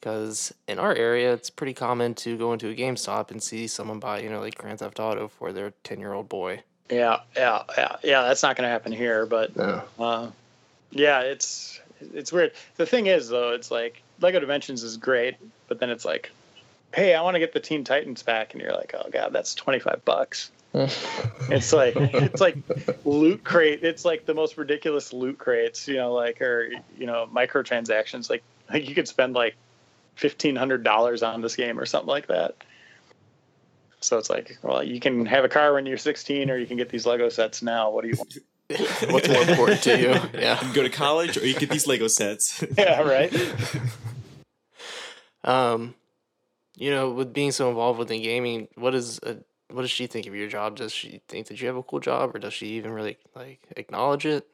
[0.00, 3.98] Because in our area, it's pretty common to go into a GameStop and see someone
[3.98, 6.62] buy, you know, like Grand Theft Auto for their ten-year-old boy.
[6.90, 8.22] Yeah, yeah, yeah, yeah.
[8.22, 9.82] That's not going to happen here, but No.
[9.98, 10.30] uh,
[10.90, 11.80] yeah, it's
[12.14, 12.52] it's weird.
[12.76, 15.34] The thing is, though, it's like Lego Dimensions is great,
[15.66, 16.30] but then it's like,
[16.94, 19.54] hey, I want to get the Teen Titans back, and you're like, oh god, that's
[19.54, 20.50] twenty five bucks.
[21.50, 22.56] It's like it's like
[23.04, 23.82] loot crate.
[23.82, 28.28] It's like the most ridiculous loot crates, you know, like or you know microtransactions.
[28.30, 29.56] Like like you could spend like
[30.18, 32.56] fifteen hundred dollars on this game or something like that.
[34.00, 36.76] So it's like, well, you can have a car when you're 16, or you can
[36.76, 37.90] get these Lego sets now.
[37.90, 38.38] What do you want?
[39.10, 40.40] What's more important to you?
[40.40, 40.54] Yeah.
[40.60, 42.62] You can go to college or you get these Lego sets.
[42.78, 43.34] Yeah, right.
[45.42, 45.94] Um,
[46.76, 49.34] you know, with being so involved within gaming, what is uh
[49.70, 50.76] what does she think of your job?
[50.76, 53.60] Does she think that you have a cool job, or does she even really like
[53.76, 54.46] acknowledge it?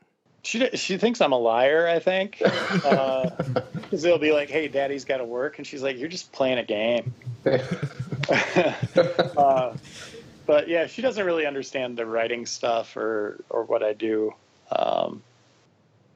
[0.42, 1.88] She she thinks I'm a liar.
[1.88, 2.40] I think
[3.94, 6.58] because they'll be like, "Hey, Daddy's got to work," and she's like, "You're just playing
[6.58, 7.14] a game."
[9.36, 9.76] uh,
[10.46, 14.34] but yeah, she doesn't really understand the writing stuff or or what I do.
[14.72, 15.22] Um,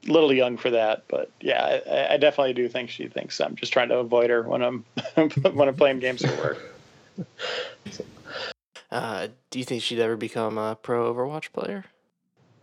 [0.05, 3.55] a little young for that, but yeah, I, I definitely do think she thinks I'm
[3.55, 4.83] just trying to avoid her when I'm
[5.15, 6.57] when I'm playing games for work.
[8.91, 11.85] Uh, do you think she'd ever become a pro Overwatch player?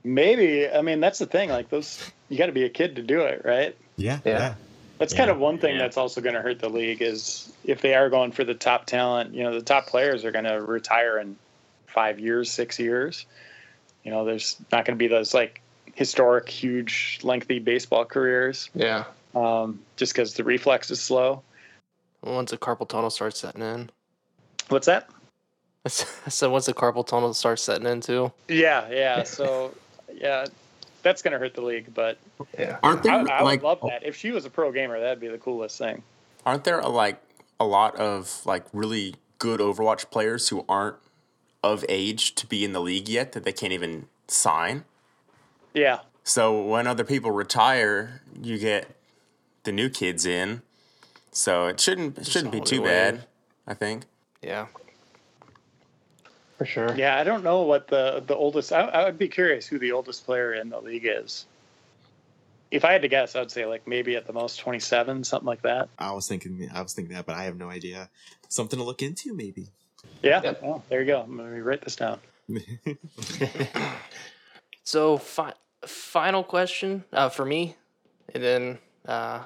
[0.05, 1.49] Maybe I mean that's the thing.
[1.49, 3.75] Like those, you got to be a kid to do it, right?
[3.97, 4.39] Yeah, Yeah.
[4.39, 4.55] yeah.
[4.99, 5.19] That's Yeah.
[5.19, 5.83] kind of one thing Yeah.
[5.83, 8.87] that's also going to hurt the league is if they are going for the top
[8.87, 9.35] talent.
[9.35, 11.37] You know, the top players are going to retire in
[11.87, 13.27] five years, six years.
[14.05, 15.61] You know, there's not going to be those like
[15.95, 19.05] historic, huge, lengthy baseball careers Yeah.
[19.35, 21.43] um, just because the reflex is slow.
[22.23, 23.91] Once the carpal tunnel starts setting in,
[24.69, 25.09] What's that?
[25.87, 28.33] so once the carpal tunnel starts setting in too.
[28.49, 29.23] Yeah, yeah.
[29.23, 29.73] So,
[30.13, 30.47] yeah,
[31.07, 31.95] that's going to hurt the league.
[31.95, 32.19] But
[32.59, 32.79] Yeah.
[32.83, 34.03] Aren't there I, I like would love oh that.
[34.05, 36.03] If she was a pro gamer, that'd be the coolest thing.
[36.45, 37.21] aren't there a, like
[37.61, 40.97] a lot of like really good Overwatch players who aren't
[41.63, 44.85] of age to be in the league yet that they can't even sign?
[45.75, 48.97] Yeah, So when other people retire, you get
[49.65, 50.63] the new kids in.
[51.31, 52.89] So it shouldn't it shouldn't be too way.
[52.89, 53.27] bad,
[53.67, 54.05] I think.
[54.43, 54.67] Yeah.
[56.59, 56.95] For sure.
[56.97, 57.19] yeah.
[57.19, 58.73] I don't know what the the oldest.
[58.73, 61.47] I, I would be curious who the oldest player in the league is.
[62.71, 65.47] If I had to guess, I'd say like maybe at the most twenty seven, something
[65.47, 65.89] like that.
[65.99, 68.09] I was thinking, I was thinking that, but I have no idea.
[68.49, 69.69] Something to look into, maybe.
[70.23, 70.41] Yeah.
[70.43, 70.61] Yep.
[70.65, 71.21] Oh, there you go.
[71.29, 72.21] Let me write this down.
[74.85, 75.55] So fi-
[75.85, 77.75] final question uh, for me,
[78.33, 79.43] and then uh,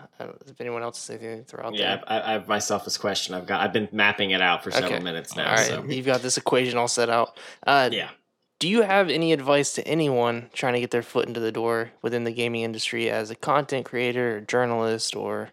[0.47, 2.05] if anyone else has anything to throw out Yeah, there.
[2.07, 3.35] I, I have myself this question.
[3.35, 3.61] I've got.
[3.61, 5.49] I've been mapping it out for several minutes now.
[5.49, 7.39] All right, So you've got this equation all set out.
[7.67, 8.11] Uh, yeah.
[8.59, 11.93] Do you have any advice to anyone trying to get their foot into the door
[12.03, 15.51] within the gaming industry as a content creator, or journalist, or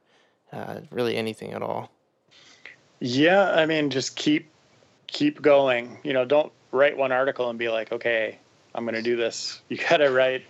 [0.52, 1.90] uh, really anything at all?
[3.00, 4.50] Yeah, I mean, just keep
[5.08, 6.00] keep going.
[6.04, 8.38] You know, don't write one article and be like, okay,
[8.76, 9.62] I'm going to do this.
[9.70, 10.44] You got to write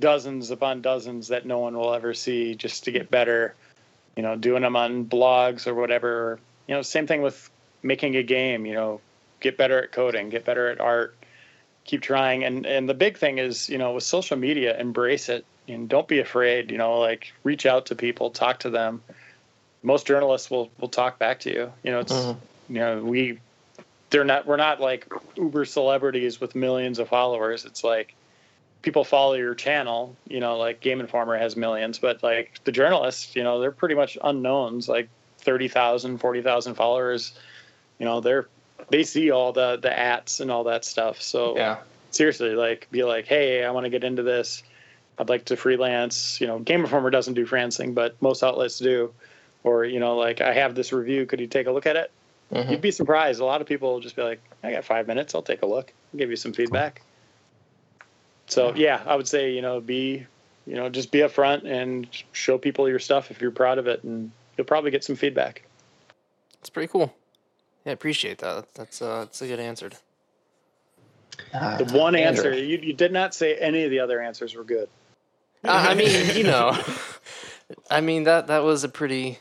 [0.00, 3.54] dozens upon dozens that no one will ever see just to get better.
[4.16, 6.38] You know, doing them on blogs or whatever.
[6.66, 7.50] You know, same thing with
[7.82, 8.66] making a game.
[8.66, 9.00] You know,
[9.40, 11.14] get better at coding, get better at art.
[11.84, 15.44] Keep trying, and and the big thing is, you know, with social media, embrace it
[15.68, 16.70] and don't be afraid.
[16.70, 19.02] You know, like reach out to people, talk to them
[19.82, 21.72] most journalists will will talk back to you.
[21.82, 22.36] You know, it's Mhm.
[22.68, 23.38] you know we
[24.10, 27.64] they're not we're not like uber celebrities with millions of followers.
[27.64, 28.14] It's like
[28.82, 30.16] people follow your channel.
[30.28, 33.94] You know, like Game Informer has millions, but like the journalists, you know, they're pretty
[33.94, 34.88] much unknowns.
[34.88, 35.08] Like
[35.38, 37.32] 30,000, 40,000 followers.
[37.98, 38.48] You know, they're
[38.90, 41.20] they see all the the ats and all that stuff.
[41.20, 41.78] So Yeah.
[42.10, 44.62] seriously, like be like, hey, I want to get into this.
[45.18, 46.40] I'd like to freelance.
[46.40, 49.12] You know, Game Informer doesn't do freelancing, but most outlets do.
[49.64, 51.26] Or you know, like I have this review.
[51.26, 52.12] Could you take a look at it?
[52.52, 52.70] Mhm.
[52.70, 53.40] You'd be surprised.
[53.40, 55.34] A lot of people will just be like, "I got five minutes.
[55.34, 55.92] I'll take a look.
[56.14, 57.02] I'll give you some feedback."
[58.48, 60.26] So yeah, I would say you know be
[60.66, 64.02] you know just be upfront and show people your stuff if you're proud of it,
[64.04, 65.62] and you'll probably get some feedback.
[66.60, 67.14] It's pretty cool.
[67.84, 68.74] Yeah, I appreciate that.
[68.74, 69.90] That's uh, that's a good answer.
[71.52, 74.88] The one answer you, you did not say any of the other answers were good.
[75.64, 76.76] Uh, I mean, you know,
[77.90, 79.38] I mean that that was a pretty.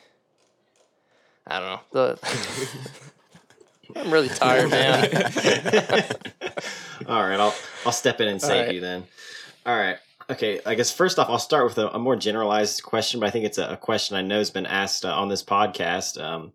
[1.45, 1.80] I don't know.
[1.91, 3.12] The,
[3.97, 5.03] I'm really tired, man.
[7.07, 8.75] All right, I'll I'll step in and save right.
[8.75, 9.05] you then.
[9.65, 9.97] All right.
[10.29, 13.29] Okay, I guess first off, I'll start with a, a more generalized question, but I
[13.29, 16.21] think it's a, a question I know has been asked uh, on this podcast.
[16.21, 16.53] Um,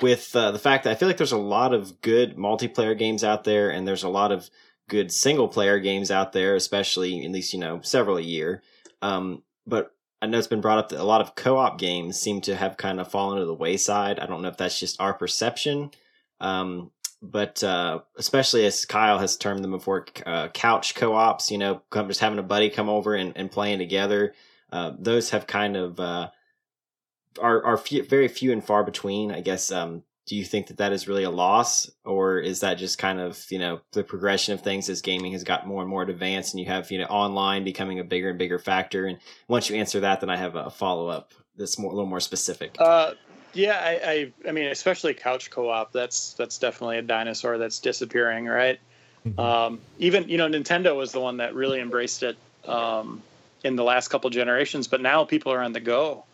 [0.00, 3.24] with uh, the fact that I feel like there's a lot of good multiplayer games
[3.24, 4.48] out there, and there's a lot of
[4.88, 8.62] good single player games out there, especially at least you know several a year.
[9.02, 12.40] Um, but I know it's been brought up that a lot of co-op games seem
[12.42, 14.18] to have kind of fallen to the wayside.
[14.18, 15.90] I don't know if that's just our perception,
[16.40, 16.90] um,
[17.22, 21.50] but uh, especially as Kyle has termed them before, uh, couch co-ops.
[21.50, 24.34] You know, just having a buddy come over and, and playing together.
[24.72, 26.30] Uh, those have kind of uh,
[27.40, 29.30] are are few, very few and far between.
[29.32, 29.70] I guess.
[29.70, 33.20] Um, do you think that that is really a loss, or is that just kind
[33.20, 36.54] of you know the progression of things as gaming has got more and more advanced,
[36.54, 39.06] and you have you know online becoming a bigger and bigger factor?
[39.06, 39.18] And
[39.48, 42.20] once you answer that, then I have a follow up that's more a little more
[42.20, 42.76] specific.
[43.52, 45.92] Yeah, I, I, I mean, especially couch co-op.
[45.92, 48.78] That's that's definitely a dinosaur that's disappearing, right?
[49.38, 52.36] Um, even you know, Nintendo was the one that really embraced it
[52.66, 53.22] um,
[53.62, 56.24] in the last couple generations, but now people are on the go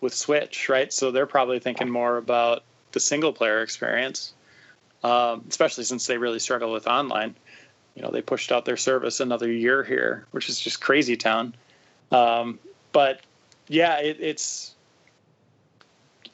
[0.00, 0.92] with Switch, right?
[0.92, 2.62] So they're probably thinking more about
[2.92, 4.32] the single player experience,
[5.04, 7.34] um, especially since they really struggle with online.
[7.94, 11.54] You know, they pushed out their service another year here, which is just crazy town.
[12.10, 12.58] Um,
[12.92, 13.20] but
[13.68, 14.74] yeah, it, it's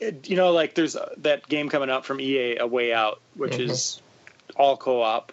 [0.01, 3.21] it, you know, like there's uh, that game coming out from EA, A Way Out,
[3.35, 3.61] which Mhm.
[3.61, 4.01] is
[4.57, 5.33] all co-op,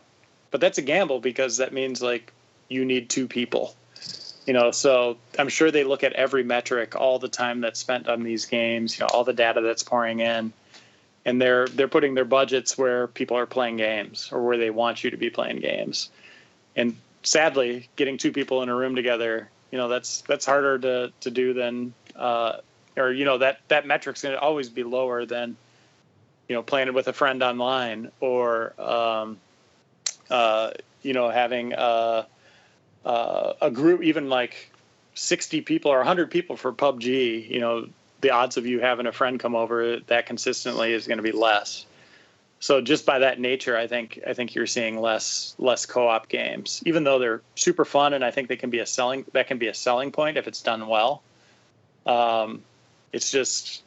[0.52, 2.32] but that's a gamble because that means like
[2.70, 3.76] you need two people.
[4.46, 8.10] You know, so I'm sure they look at every metric, all the time that's spent
[8.10, 10.52] on these games, you know, all the data that's pouring in,
[11.26, 15.04] and they're they're putting their budgets where people are playing games or where they want
[15.04, 16.10] you to be playing games.
[16.76, 21.14] And sadly, getting two people in a room together, you know, that's that's harder to
[21.22, 22.58] to do than uh,
[22.98, 25.56] or you know that that metric's going to always be lower than
[26.48, 29.38] you know playing it with a friend online or um,
[30.30, 30.72] uh,
[31.02, 32.28] you know having a,
[33.06, 34.72] uh, a group even like
[35.16, 37.88] 60 people or 100 people for PUBG you know
[38.22, 41.34] the odds of you having a friend come over that consistently is going to be
[41.34, 41.86] less.
[42.62, 46.82] So just by that nature I think I think you're seeing less less co-op games.
[46.86, 49.58] Even though they're super fun and I think they can be a selling that can
[49.58, 51.22] be a selling point if it's done well.
[52.06, 52.64] Um,
[53.14, 53.84] it's just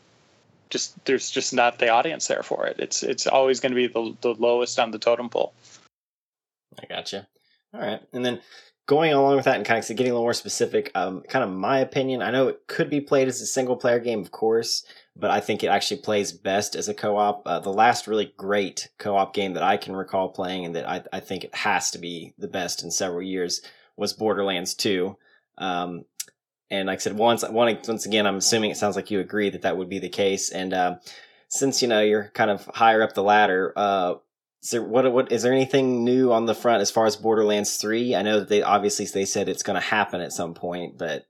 [0.71, 2.77] just there's just not the audience there for it.
[2.79, 5.53] It's it's always going to be the the lowest on the totem pole.
[6.81, 7.27] I gotcha.
[7.75, 8.41] All right, and then
[8.87, 11.51] going along with that and kind of getting a little more specific, um, kind of
[11.51, 12.23] my opinion.
[12.23, 14.85] I know it could be played as a single player game, of course,
[15.17, 17.43] but I think it actually plays best as a co-op.
[17.47, 21.03] Uh, the last really great co-op game that I can recall playing, and that I,
[21.13, 23.61] I think it has to be the best in several years,
[23.97, 25.17] was Borderlands Two.
[25.59, 26.05] Um,
[26.71, 29.63] and like I said, once, once again, I'm assuming it sounds like you agree that
[29.63, 30.51] that would be the case.
[30.51, 30.97] And uh,
[31.49, 34.15] since you know you're kind of higher up the ladder, uh,
[34.63, 37.77] is there what what is there anything new on the front as far as Borderlands
[37.77, 38.17] Three?
[38.17, 41.27] I know that they obviously they said it's going to happen at some point, but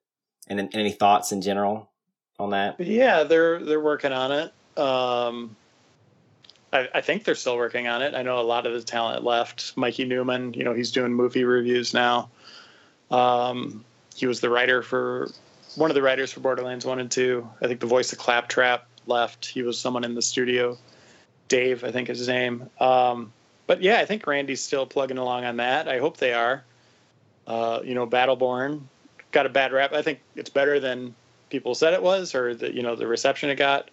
[0.49, 1.91] and, and any thoughts in general
[2.39, 2.81] on that?
[2.81, 4.79] Yeah, they're they're working on it.
[4.79, 5.57] Um,
[6.73, 8.15] I, I think they're still working on it.
[8.15, 9.77] I know a lot of the talent left.
[9.77, 12.31] Mikey Neumann, you know, he's doing movie reviews now.
[13.11, 13.85] Um,
[14.17, 15.31] he was the writer for
[15.77, 17.49] one of the writers for Borderlands One and Two.
[17.61, 19.47] I think the voice of Claptrap left.
[19.47, 20.77] He was someone in the studio.
[21.49, 22.69] Dave, I think is his name.
[22.81, 23.33] Um,
[23.67, 25.89] but yeah, I think Randy's still plugging along on that.
[25.89, 26.65] I hope they are.
[27.47, 28.83] Uh, you know, Battleborn
[29.31, 29.93] got a bad rap.
[29.93, 31.15] I think it's better than
[31.51, 33.91] people said it was, or the you know the reception it got.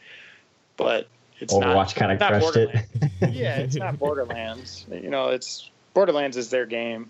[0.78, 1.08] But
[1.40, 1.76] it's not.
[1.76, 2.86] Overwatch kind of crushed it.
[3.32, 4.86] Yeah, it's not Borderlands.
[4.92, 7.10] You know, it's Borderlands is their game.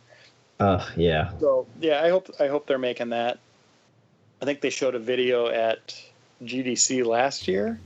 [0.59, 1.31] Uh, yeah.
[1.39, 3.39] So yeah, I hope I hope they're making that.
[4.41, 5.99] I think they showed a video at
[6.43, 7.79] GDC last year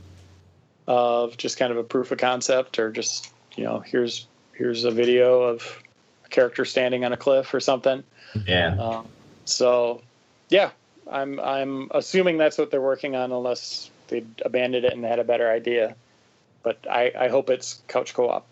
[0.87, 4.91] of just kind of a proof of concept, or just you know, here's here's a
[4.91, 5.83] video of
[6.25, 8.03] a character standing on a cliff or something.
[8.45, 8.75] Yeah.
[8.79, 9.07] Um,
[9.45, 10.01] so
[10.49, 10.71] yeah,
[11.09, 15.23] I'm I'm assuming that's what they're working on, unless they abandoned it and had a
[15.23, 15.95] better idea.
[16.63, 18.45] But I, I hope it's couch co-op.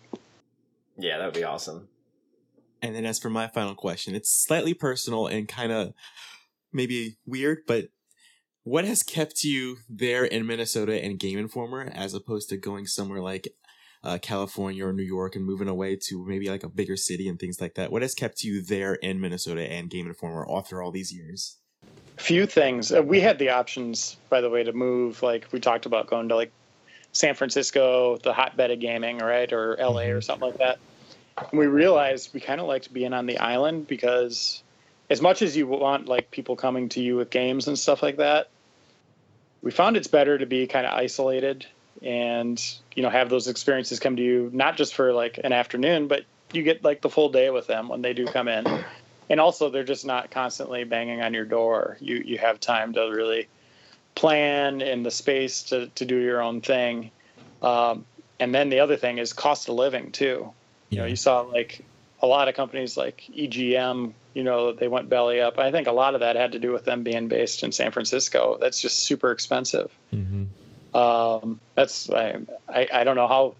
[0.96, 1.88] Yeah, that would be awesome.
[2.86, 5.92] And then as for my final question, it's slightly personal and kind of
[6.72, 7.88] maybe weird, but
[8.62, 13.20] what has kept you there in Minnesota and Game Informer as opposed to going somewhere
[13.20, 13.48] like
[14.02, 17.38] uh, California or New York and moving away to maybe like a bigger city and
[17.38, 17.92] things like that?
[17.92, 21.58] What has kept you there in Minnesota and Game Informer after all these years?
[22.16, 22.92] Few things.
[22.92, 25.22] Uh, we had the options, by the way, to move.
[25.22, 26.52] Like we talked about going to like
[27.12, 30.78] San Francisco, the hotbed of gaming, right, or LA or something like that.
[31.38, 34.62] And we realized we kind of liked being on the island because,
[35.10, 38.16] as much as you want like people coming to you with games and stuff like
[38.16, 38.48] that,
[39.62, 41.66] we found it's better to be kind of isolated
[42.02, 42.62] and
[42.94, 46.24] you know have those experiences come to you not just for like an afternoon, but
[46.52, 48.66] you get like the full day with them when they do come in.
[49.28, 51.96] And also, they're just not constantly banging on your door.
[52.00, 53.48] You you have time to really
[54.14, 57.10] plan and the space to, to do your own thing.
[57.62, 58.04] Um,
[58.40, 60.52] and then the other thing is cost of living too.
[60.90, 61.84] You know, you saw like
[62.20, 65.58] a lot of companies like EGM, you know, they went belly up.
[65.58, 67.90] I think a lot of that had to do with them being based in San
[67.90, 68.58] Francisco.
[68.60, 69.90] That's just super expensive.
[70.12, 70.96] Mm-hmm.
[70.96, 73.54] Um, that's I, I I don't know how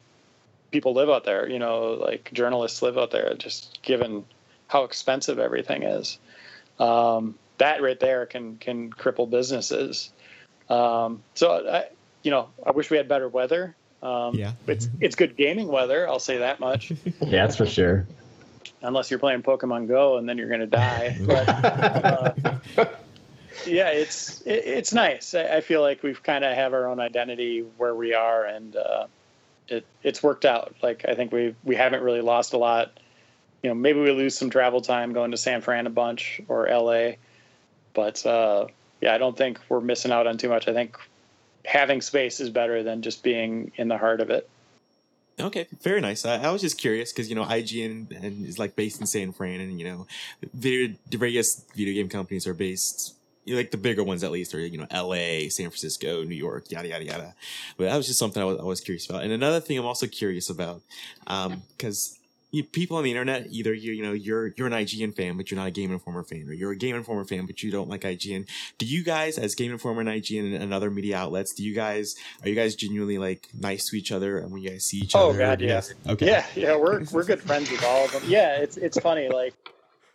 [0.71, 1.49] people live out there.
[1.49, 4.25] You know, like journalists live out there, just given
[4.69, 6.19] how expensive everything is.
[6.79, 10.13] Um, that right there can can cripple businesses.
[10.69, 11.87] Um, so I,
[12.23, 13.75] you know, I wish we had better weather.
[14.07, 14.53] Um, Yeah.
[14.67, 16.09] it's it's good gaming weather.
[16.09, 16.93] I'll say that much.
[17.21, 18.07] Yeah, that's for sure.
[18.83, 21.17] Unless you're playing Pokemon Go, and then you're going to die.
[21.27, 22.33] But, uh,
[23.67, 25.35] yeah, it's it, it's nice.
[25.35, 28.77] I, I feel like we've kind of have our own identity where we are, and
[28.77, 29.07] uh,
[29.69, 30.75] it it's worked out.
[30.83, 32.93] Like I think we we haven't really lost a lot.
[33.63, 36.69] You know, maybe we lose some travel time going to San Fran a bunch or
[36.69, 37.13] LA,
[37.95, 38.67] but uh,
[39.01, 40.69] yeah, I don't think we're missing out on too much.
[40.69, 40.97] I think
[41.67, 44.49] having space is better than just being in the heart of it.
[45.39, 46.25] Okay, very nice.
[46.25, 49.33] I, I was just curious because you know IGN and is like based in San
[49.33, 50.07] Fran, and you know,
[50.55, 53.15] the various video game companies are based.
[53.45, 56.35] You know, like the bigger ones, at least, are you know L.A., San Francisco, New
[56.35, 57.35] York, yada yada yada.
[57.77, 59.25] But that was just something I was, I was curious about.
[59.25, 60.81] And another thing I'm also curious about,
[61.27, 62.19] um, because
[62.51, 65.51] you, people on the internet, either you you know you're you're an IGN fan, but
[65.51, 67.89] you're not a Game Informer fan, or you're a Game Informer fan, but you don't
[67.89, 68.49] like IGN.
[68.79, 72.15] Do you guys, as Game Informer and IGN and other media outlets, do you guys
[72.43, 75.15] are you guys genuinely like nice to each other and when you guys see each
[75.15, 75.43] Oh other?
[75.43, 76.27] Oh God, yeah, okay.
[76.27, 76.77] yeah, yeah.
[76.77, 78.23] We're we're good friends with all of them.
[78.27, 79.29] Yeah, it's it's funny.
[79.29, 79.55] Like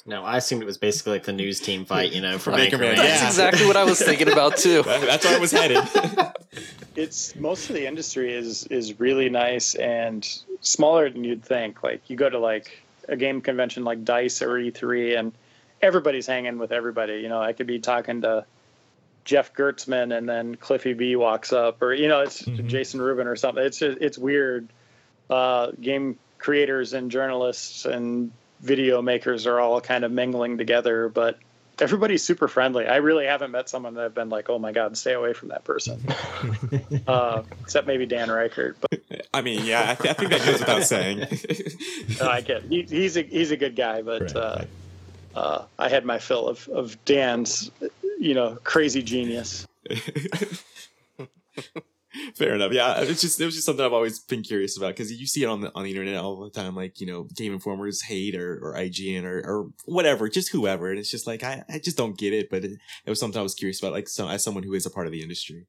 [0.06, 2.78] No, I assumed it was basically like the news team fight, you know, for Maker
[2.78, 2.97] Man, Man.
[2.97, 3.28] That's Yeah.
[3.28, 4.82] exactly what I was thinking about too.
[4.86, 5.84] That's where I was headed.
[6.95, 10.28] it's most of the industry is is really nice and
[10.62, 11.84] smaller than you'd think.
[11.84, 15.34] Like you go to like a game convention like Dice or E3, and
[15.82, 17.16] everybody's hanging with everybody.
[17.16, 18.45] You know, I could be talking to
[19.24, 22.68] Jeff Gerstmann, and then Cliffy B walks up, or you know, it's Mhm.
[22.68, 23.64] Jason Rubin or something.
[23.64, 24.68] It's just, it's weird.
[25.30, 28.32] Uh, game creators and journalists and
[28.62, 31.38] video makers are all kind of mingling together, but
[31.80, 32.86] everybody's super friendly.
[32.88, 35.49] I really haven't met someone that I've been like, oh my god, stay away from
[35.49, 35.99] that person.
[37.07, 39.01] uh, except maybe Dan Ryckert, but
[39.34, 41.20] I mean, yeah, I, th- I think that goes without saying.
[42.20, 44.68] no, I get he, he's a he's a good guy, but Right, uh, right.
[45.36, 47.72] uh, I had my fill of of Dan's,
[48.20, 49.66] you know, crazy genius.
[52.36, 52.72] Fair enough.
[52.72, 55.43] Yeah, it's just it was just something I've always been curious about because you see
[55.43, 58.36] it on the on the internet all the time, like you know, Game Informers hate
[58.36, 61.97] or, or IGN or, or whatever, just whoever, and it's just like I, I just
[61.97, 62.49] don't get it.
[62.49, 62.72] But it,
[63.05, 65.14] it was something I was curious about, like as someone who is a part of
[65.14, 65.68] the industry.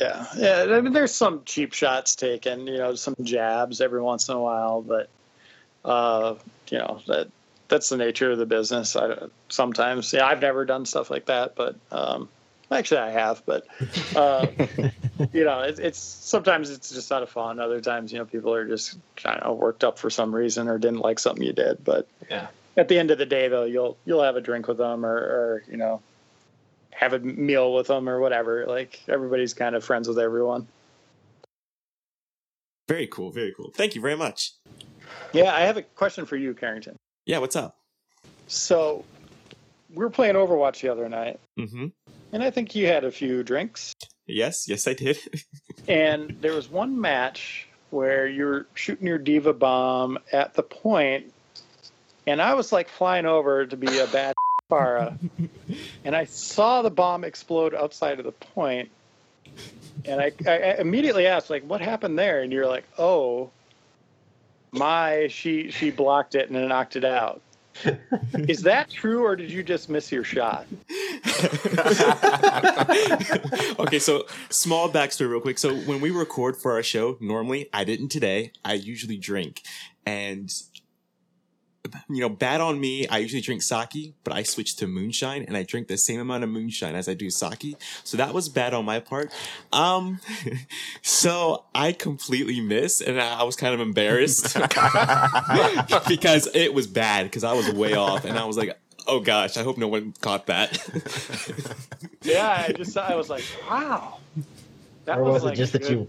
[0.00, 0.66] Yeah, yeah.
[0.70, 4.40] I mean, there's some cheap shots taken, you know, some jabs every once in a
[4.40, 5.08] while, but
[5.84, 6.34] uh,
[6.70, 7.28] you know that
[7.68, 8.96] that's the nature of the business.
[8.96, 9.16] I
[9.48, 12.28] sometimes, yeah, I've never done stuff like that, but um,
[12.70, 13.66] actually I have, but
[14.16, 14.46] uh,
[15.32, 17.60] you know, it, it's sometimes it's just out of fun.
[17.60, 20.78] Other times, you know, people are just kind of worked up for some reason or
[20.78, 21.84] didn't like something you did.
[21.84, 22.48] But Yeah.
[22.76, 25.16] at the end of the day, though, you'll you'll have a drink with them or,
[25.16, 26.00] or you know
[26.90, 28.66] have a meal with them or whatever.
[28.66, 30.66] Like everybody's kind of friends with everyone.
[32.88, 33.70] Very cool, very cool.
[33.74, 34.52] Thank you very much.
[35.32, 36.96] Yeah, I have a question for you, Carrington.
[37.26, 37.76] Yeah, what's up?
[38.46, 39.04] So
[39.90, 41.86] we were playing Overwatch the other night, Mm-hmm.
[42.34, 43.94] And I think you had a few drinks.
[44.26, 45.16] Yes, yes, I did.
[45.86, 51.30] And there was one match where you're shooting your D.Va bomb at the point,
[52.26, 54.34] and I was like flying over to be a bad
[54.70, 55.18] Pharah,
[56.06, 58.88] and I saw the bomb explode outside of the point,
[60.06, 63.50] and I, I immediately asked like, "What happened there?" And you're like, "Oh,
[64.72, 67.42] my, she she blocked it and then knocked it out."
[68.48, 70.66] Is that true, or did you just miss your shot?
[73.78, 75.58] okay, so small backstory, real quick.
[75.58, 78.52] So when we record for our show, normally I didn't today.
[78.64, 79.62] I usually drink,
[80.06, 80.52] and
[82.08, 83.06] you know, bad on me.
[83.08, 86.42] I usually drink sake, but I switched to moonshine and I drink the same amount
[86.44, 87.76] of moonshine as I do sake.
[88.04, 89.30] So that was bad on my part.
[89.72, 90.20] Um,
[91.02, 94.54] so I completely missed and I was kind of embarrassed
[96.08, 99.56] because it was bad because I was way off and I was like, oh gosh,
[99.58, 100.78] I hope no one caught that.
[102.22, 104.16] Yeah, I just I was like, wow.
[105.04, 106.08] That Or was it like just a that you-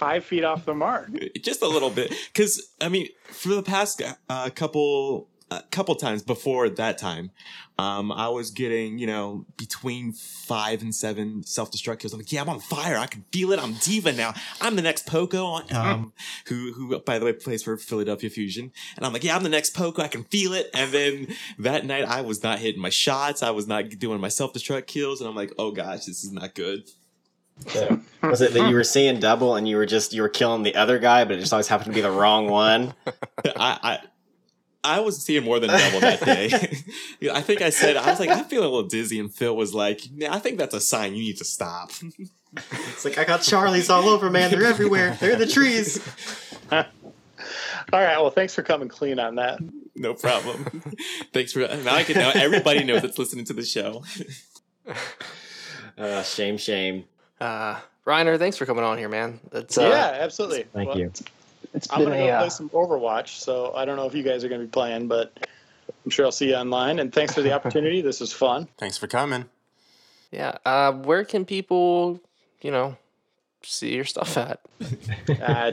[0.00, 1.10] five feet off the mark?
[1.42, 2.08] just a little bit.
[2.32, 7.32] Because i mean for the past uh, couple a couple times before that time
[7.76, 12.12] um i was getting you know between five and seven self-destruct kills.
[12.12, 12.96] I'm like yeah i'm on fire.
[12.96, 13.60] I can feel it.
[13.60, 14.32] I'm D.Va now.
[14.60, 15.42] I'm the next Poko
[15.74, 16.12] um
[16.46, 18.72] who who by the way plays for philadelphia fusion.
[18.96, 20.00] And i'm like yeah i'm the next Poko.
[20.00, 20.70] I can feel it.
[20.72, 23.42] And then that night i was not hitting my shots.
[23.42, 25.20] I was not doing my self-destruct kills.
[25.20, 26.88] And i'm like oh gosh this is not good
[27.68, 30.62] So, was it that you were seeing double and you were just you were killing
[30.62, 32.94] the other guy, but it just always happened to be the wrong one?
[33.56, 33.98] I, I
[34.82, 36.46] I was seeing more than double that day.
[37.32, 39.74] I think I said I was like I'm feeling a little dizzy, and Phil was
[39.74, 41.92] like, "Yeah, I think that's a sign you need to stop."
[42.72, 44.50] It's like I got Charlie's all over, man.
[44.50, 45.16] They're everywhere.
[45.20, 46.00] They're in the trees.
[46.72, 46.82] All
[47.92, 49.60] right, well, thanks for coming clean on that.
[49.94, 50.82] no problem.
[51.32, 51.94] Thanks for now.
[51.94, 54.02] I can now everybody knows that's listening to the show.
[55.96, 57.04] Uh, shame, shame.
[57.40, 59.40] Uh, Reiner, thanks for coming on here, man.
[59.52, 60.64] It's, uh, yeah, absolutely.
[60.72, 61.12] Thank Well, you.
[61.72, 64.42] It's I'm gonna go uh, play some Overwatch, so I don't know if you guys
[64.42, 65.32] are gonna be playing, but
[66.04, 66.98] I'm sure I'll see you online.
[66.98, 68.00] And thanks for the opportunity.
[68.00, 68.66] This is fun.
[68.78, 69.44] Thanks for coming.
[70.32, 70.56] Yeah.
[70.64, 72.20] Uh, where can people,
[72.62, 72.96] you know,
[73.62, 74.60] see your stuff at?
[75.40, 75.72] Uh,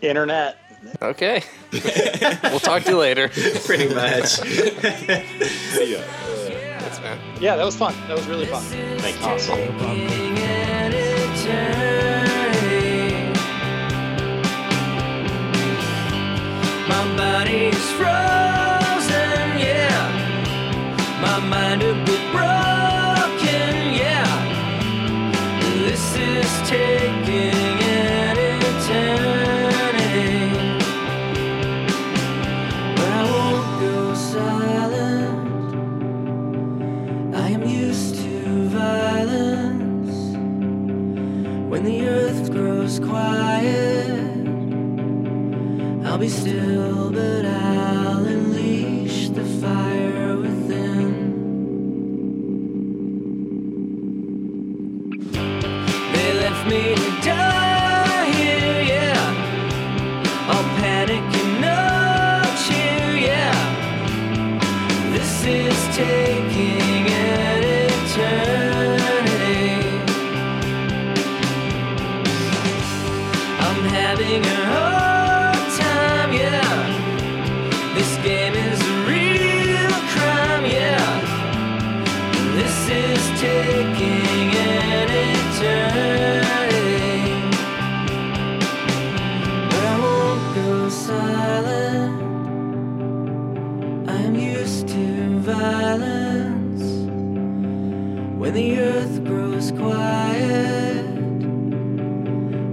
[0.00, 0.58] internet.
[1.00, 1.42] Okay.
[1.72, 3.28] we'll talk to you later.
[3.28, 4.26] Pretty much.
[4.26, 6.00] See ya.
[6.00, 7.18] Thanks, man.
[7.40, 7.94] Yeah, that was fun.
[8.08, 8.62] That was really fun.
[8.98, 10.41] Thank you.
[16.88, 20.02] My body's frozen, yeah.
[21.20, 24.30] My mind a bit broken, yeah.
[25.78, 27.61] This is taking
[46.12, 50.11] I'll be still, but I'll unleash the fire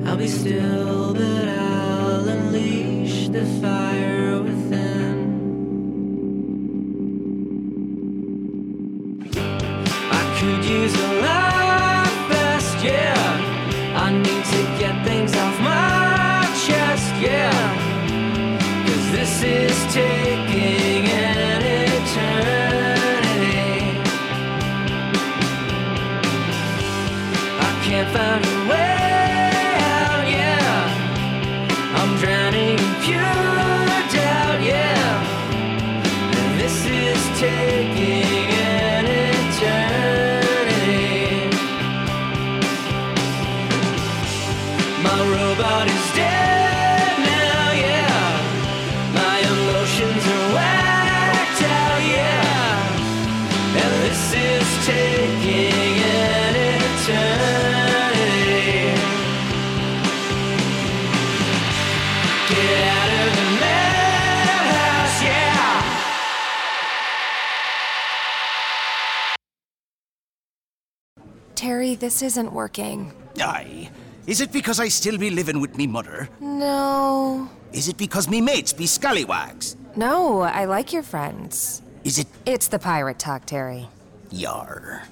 [0.09, 4.18] I'll be still, but I'll unleash the fire
[72.09, 73.13] this isn't working.
[73.39, 73.91] Aye.
[74.25, 76.27] Is it because I still be living with me mother?
[76.39, 77.47] No.
[77.71, 79.75] Is it because me mates be scallywags?
[79.95, 81.83] No, I like your friends.
[82.03, 83.87] Is it It's the pirate talk, Terry.
[84.31, 85.03] yar?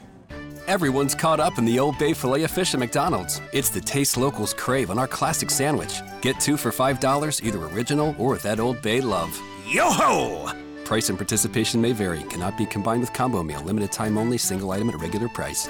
[0.68, 3.42] Everyone's caught up in the Old Bay filet of fish at McDonald's.
[3.54, 6.02] It's the taste locals crave on our classic sandwich.
[6.22, 9.40] Get two for $5, either original or with that Old Bay love.
[9.70, 10.52] Yo ho!
[10.84, 14.72] Price and participation may vary, cannot be combined with combo meal, limited time only, single
[14.72, 15.70] item at regular price.